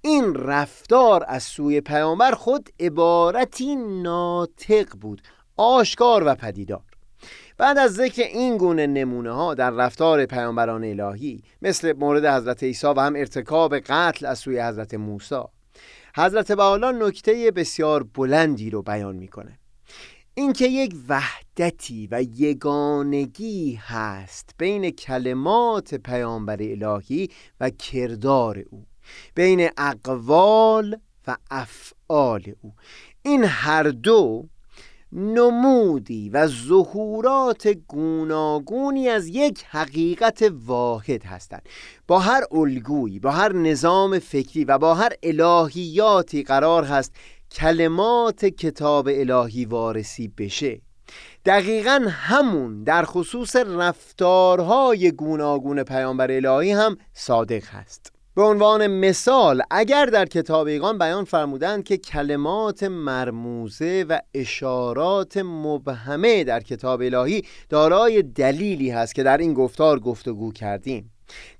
این 0.00 0.34
رفتار 0.34 1.24
از 1.28 1.42
سوی 1.42 1.80
پیامبر 1.80 2.32
خود 2.32 2.70
عبارتی 2.80 3.76
ناطق 3.76 4.96
بود 5.00 5.22
آشکار 5.56 6.22
و 6.26 6.34
پدیدار. 6.34 6.89
بعد 7.60 7.78
از 7.78 7.94
ذکر 7.94 8.22
این 8.22 8.56
گونه 8.56 8.86
نمونه 8.86 9.32
ها 9.32 9.54
در 9.54 9.70
رفتار 9.70 10.26
پیامبران 10.26 10.84
الهی 10.84 11.42
مثل 11.62 11.92
مورد 11.92 12.26
حضرت 12.26 12.62
عیسی 12.62 12.86
و 12.86 13.00
هم 13.00 13.16
ارتکاب 13.16 13.78
قتل 13.78 14.26
از 14.26 14.38
سوی 14.38 14.60
حضرت 14.60 14.94
موسی 14.94 15.40
حضرت 16.16 16.52
بحالا 16.52 16.90
نکته 16.90 17.50
بسیار 17.50 18.02
بلندی 18.02 18.70
رو 18.70 18.82
بیان 18.82 19.16
می‌کنه. 19.16 19.58
اینکه 20.34 20.66
یک 20.66 20.94
وحدتی 21.08 22.08
و 22.10 22.22
یگانگی 22.22 23.74
هست 23.74 24.50
بین 24.58 24.90
کلمات 24.90 25.94
پیامبر 25.94 26.58
الهی 26.60 27.28
و 27.60 27.70
کردار 27.70 28.64
او 28.70 28.86
بین 29.34 29.68
اقوال 29.78 30.96
و 31.26 31.36
افعال 31.50 32.42
او. 32.60 32.72
این 33.22 33.44
هر 33.44 33.82
دو 33.82 34.48
نمودی 35.12 36.30
و 36.30 36.46
ظهورات 36.46 37.68
گوناگونی 37.68 39.08
از 39.08 39.26
یک 39.26 39.64
حقیقت 39.68 40.52
واحد 40.66 41.24
هستند. 41.24 41.62
با 42.06 42.18
هر 42.18 42.42
الگویی 42.52 43.18
با 43.18 43.30
هر 43.30 43.52
نظام 43.52 44.18
فکری 44.18 44.64
و 44.64 44.78
با 44.78 44.94
هر 44.94 45.12
الهیاتی 45.22 46.42
قرار 46.42 46.84
هست 46.84 47.12
کلمات 47.50 48.44
کتاب 48.44 49.08
الهی 49.08 49.64
وارسی 49.64 50.28
بشه. 50.28 50.80
دقیقا 51.44 52.06
همون 52.10 52.84
در 52.84 53.04
خصوص 53.04 53.56
رفتارهای 53.56 55.12
گوناگون 55.12 55.82
پیامبر 55.82 56.30
الهی 56.30 56.72
هم 56.72 56.96
صادق 57.14 57.64
هست. 57.64 58.19
به 58.34 58.42
عنوان 58.42 58.86
مثال 58.86 59.62
اگر 59.70 60.06
در 60.06 60.26
کتاب 60.26 60.66
ایقان 60.66 60.98
بیان 60.98 61.24
فرمودند 61.24 61.84
که 61.84 61.96
کلمات 61.96 62.82
مرموزه 62.82 64.04
و 64.08 64.20
اشارات 64.34 65.36
مبهمه 65.36 66.44
در 66.44 66.60
کتاب 66.60 67.00
الهی 67.00 67.42
دارای 67.68 68.22
دلیلی 68.22 68.90
هست 68.90 69.14
که 69.14 69.22
در 69.22 69.38
این 69.38 69.54
گفتار 69.54 70.00
گفتگو 70.00 70.52
کردیم. 70.52 71.10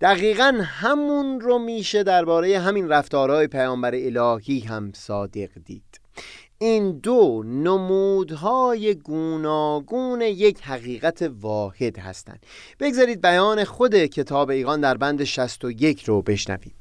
دقیقا 0.01 0.61
همون 0.65 1.41
رو 1.41 1.59
میشه 1.59 2.03
درباره 2.03 2.59
همین 2.59 2.89
رفتارهای 2.89 3.47
پیامبر 3.47 3.95
الهی 3.95 4.61
هم 4.61 4.93
صادق 4.95 5.51
دید. 5.65 6.01
این 6.63 6.99
دو 6.99 7.43
نمودهای 7.47 8.95
گوناگون 8.95 10.21
یک 10.21 10.61
حقیقت 10.63 11.31
واحد 11.41 11.99
هستند. 11.99 12.47
بگذارید 12.81 13.21
بیان 13.21 13.65
خود 13.65 13.95
کتاب 13.95 14.51
ایقان 14.51 14.81
در 14.81 14.97
بند 14.97 15.25
61 15.25 16.05
رو 16.05 16.23
بشنویم. 16.23 16.80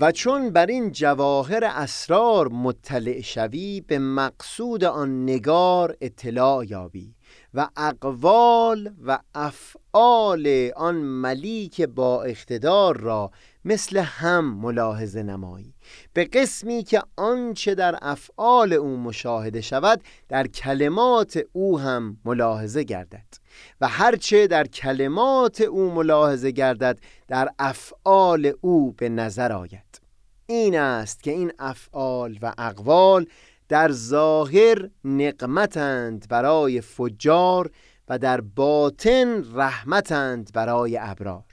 و 0.00 0.12
چون 0.12 0.50
بر 0.50 0.66
این 0.66 0.92
جواهر 0.92 1.64
اسرار 1.64 2.48
مطلع 2.48 3.20
شوی 3.20 3.80
به 3.80 3.98
مقصود 3.98 4.84
آن 4.84 5.22
نگار 5.22 5.96
اطلاع 6.00 6.66
یابی 6.66 7.14
و 7.54 7.68
اقوال 7.76 8.92
و 9.06 9.18
افعال 9.34 10.70
آن 10.76 10.94
ملیک 10.96 11.80
با 11.82 12.22
اقتدار 12.22 12.96
را 12.96 13.30
مثل 13.64 13.96
هم 13.96 14.54
ملاحظه 14.54 15.22
نمایی. 15.22 15.74
به 16.12 16.24
قسمی 16.24 16.82
که 16.82 17.02
آنچه 17.16 17.74
در 17.74 17.98
افعال 18.02 18.72
او 18.72 18.96
مشاهده 18.96 19.60
شود 19.60 20.00
در 20.28 20.46
کلمات 20.46 21.40
او 21.52 21.78
هم 21.78 22.16
ملاحظه 22.24 22.84
گردد. 22.84 23.39
و 23.80 23.88
هرچه 23.88 24.46
در 24.46 24.66
کلمات 24.66 25.60
او 25.60 25.90
ملاحظه 25.90 26.50
گردد 26.50 26.98
در 27.28 27.48
افعال 27.58 28.52
او 28.60 28.92
به 28.92 29.08
نظر 29.08 29.52
آید. 29.52 30.00
این 30.46 30.78
است 30.78 31.22
که 31.22 31.30
این 31.30 31.52
افعال 31.58 32.38
و 32.42 32.52
اقوال 32.58 33.26
در 33.68 33.92
ظاهر 33.92 34.88
نقمتند 35.04 36.26
برای 36.28 36.80
فجار 36.80 37.70
و 38.08 38.18
در 38.18 38.40
باطن 38.40 39.44
رحمتند 39.54 40.50
برای 40.54 40.98
ابرار. 40.98 41.44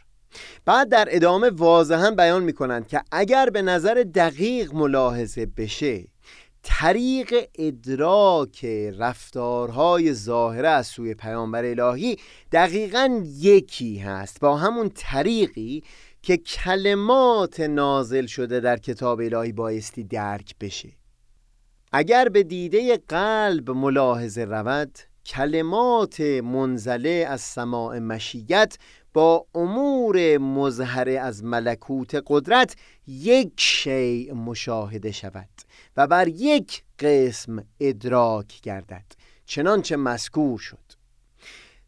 بعد 0.65 0.89
در 0.89 1.07
ادامه 1.11 1.49
واضحا 1.49 2.11
بیان 2.11 2.43
می 2.43 2.53
کنند 2.53 2.87
که 2.87 3.01
اگر 3.11 3.49
به 3.49 3.61
نظر 3.61 4.05
دقیق 4.15 4.73
ملاحظه 4.73 5.45
بشه 5.45 6.07
طریق 6.69 7.33
ادراک 7.55 8.65
رفتارهای 8.99 10.13
ظاهره 10.13 10.69
از 10.69 10.87
سوی 10.87 11.13
پیامبر 11.13 11.65
الهی 11.65 12.17
دقیقا 12.51 13.23
یکی 13.25 13.97
هست. 13.97 14.39
با 14.39 14.57
همون 14.57 14.89
طریقی 14.95 15.83
که 16.21 16.37
کلمات 16.37 17.59
نازل 17.59 18.25
شده 18.25 18.59
در 18.59 18.77
کتاب 18.77 19.19
الهی 19.19 19.51
بایستی 19.51 20.03
درک 20.03 20.55
بشه. 20.61 20.89
اگر 21.91 22.29
به 22.29 22.43
دیده 22.43 22.97
قلب 22.97 23.71
ملاحظه 23.71 24.43
رود 24.43 24.99
کلمات 25.25 26.19
منزله 26.21 27.25
از 27.29 27.41
سماع 27.41 27.99
مشیت 27.99 28.77
با 29.17 29.45
امور 29.55 30.37
مظهره 30.37 31.19
از 31.19 31.43
ملکوت 31.43 32.23
قدرت 32.27 32.75
یک 33.07 33.51
شیء 33.57 34.33
مشاهده 34.33 35.11
شود 35.11 35.49
و 35.97 36.07
بر 36.07 36.27
یک 36.27 36.83
قسم 36.99 37.65
ادراک 37.79 38.61
گردد 38.61 39.05
چنانچه 39.45 39.95
مذکور 39.95 40.59
شد. 40.59 40.77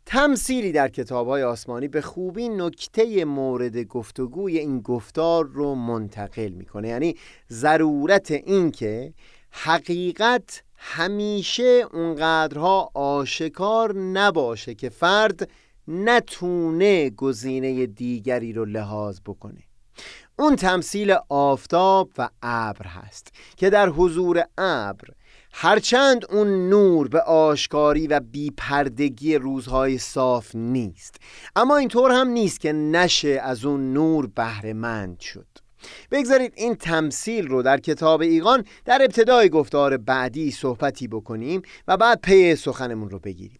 تمثیلی 0.05 0.71
در 0.71 0.87
کتاب 0.87 1.27
های 1.27 1.43
آسمانی 1.43 1.87
به 1.87 2.01
خوبی 2.01 2.49
نکته 2.49 3.25
مورد 3.25 3.77
گفتگوی 3.77 4.57
این 4.57 4.81
گفتار 4.81 5.45
رو 5.45 5.75
منتقل 5.75 6.49
می‌کنه 6.49 6.87
یعنی 6.87 7.15
ضرورت 7.51 8.31
این 8.31 8.71
که 8.71 9.13
حقیقت 9.51 10.63
همیشه 10.75 11.85
اونقدرها 11.93 12.91
آشکار 12.93 13.95
نباشه 13.95 14.75
که 14.75 14.89
فرد 14.89 15.49
نتونه 15.89 17.09
گزینه 17.09 17.85
دیگری 17.85 18.53
رو 18.53 18.65
لحاظ 18.65 19.19
بکنه. 19.25 19.63
اون 20.39 20.55
تمثیل 20.55 21.15
آفتاب 21.29 22.09
و 22.17 22.29
ابر 22.41 22.85
هست 22.87 23.33
که 23.57 23.69
در 23.69 23.89
حضور 23.89 24.43
ابر 24.57 25.07
هرچند 25.53 26.25
اون 26.29 26.69
نور 26.69 27.07
به 27.07 27.21
آشکاری 27.21 28.07
و 28.07 28.19
بیپردگی 28.19 29.35
روزهای 29.35 29.97
صاف 29.97 30.55
نیست 30.55 31.15
اما 31.55 31.77
اینطور 31.77 32.11
هم 32.11 32.27
نیست 32.27 32.59
که 32.59 32.73
نشه 32.73 33.41
از 33.43 33.65
اون 33.65 33.93
نور 33.93 34.27
بهرهمند 34.27 35.19
شد. 35.19 35.47
بگذارید 36.11 36.53
این 36.55 36.75
تمثیل 36.75 37.47
رو 37.47 37.61
در 37.61 37.77
کتاب 37.77 38.21
ایقان 38.21 38.63
در 38.85 39.01
ابتدای 39.01 39.49
گفتار 39.49 39.97
بعدی 39.97 40.51
صحبتی 40.51 41.07
بکنیم 41.07 41.61
و 41.87 41.97
بعد 41.97 42.21
پی 42.21 42.55
سخنمون 42.55 43.09
رو 43.09 43.19
بگیریم. 43.19 43.59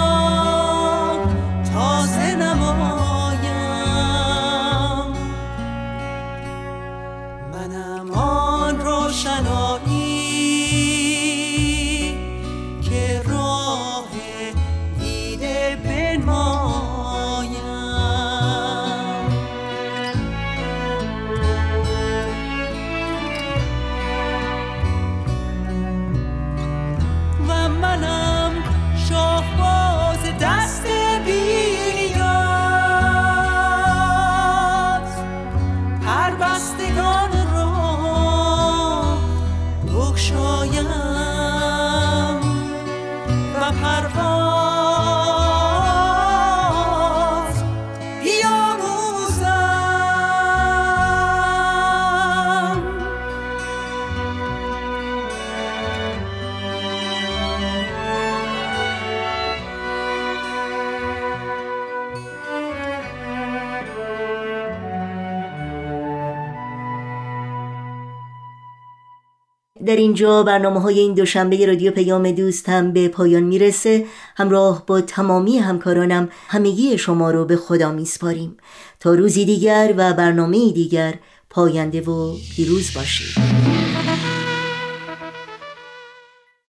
در 69.91 69.97
اینجا 69.97 70.43
برنامه 70.43 70.81
های 70.81 70.99
این 70.99 71.13
دوشنبه 71.13 71.65
رادیو 71.65 71.91
پیام 71.91 72.31
دوست 72.31 72.69
هم 72.69 72.93
به 72.93 73.07
پایان 73.07 73.43
می‌رسه. 73.43 74.05
همراه 74.35 74.83
با 74.87 75.01
تمامی 75.01 75.57
همکارانم 75.57 76.29
همگی 76.47 76.97
شما 76.97 77.31
رو 77.31 77.45
به 77.45 77.55
خدا 77.55 77.91
میسپاریم. 77.91 78.57
تا 78.99 79.13
روزی 79.13 79.45
دیگر 79.45 79.93
و 79.97 80.13
برنامه 80.13 80.71
دیگر 80.71 81.13
پاینده 81.49 82.01
و 82.01 82.35
پیروز 82.55 82.93
باشید. 82.95 83.50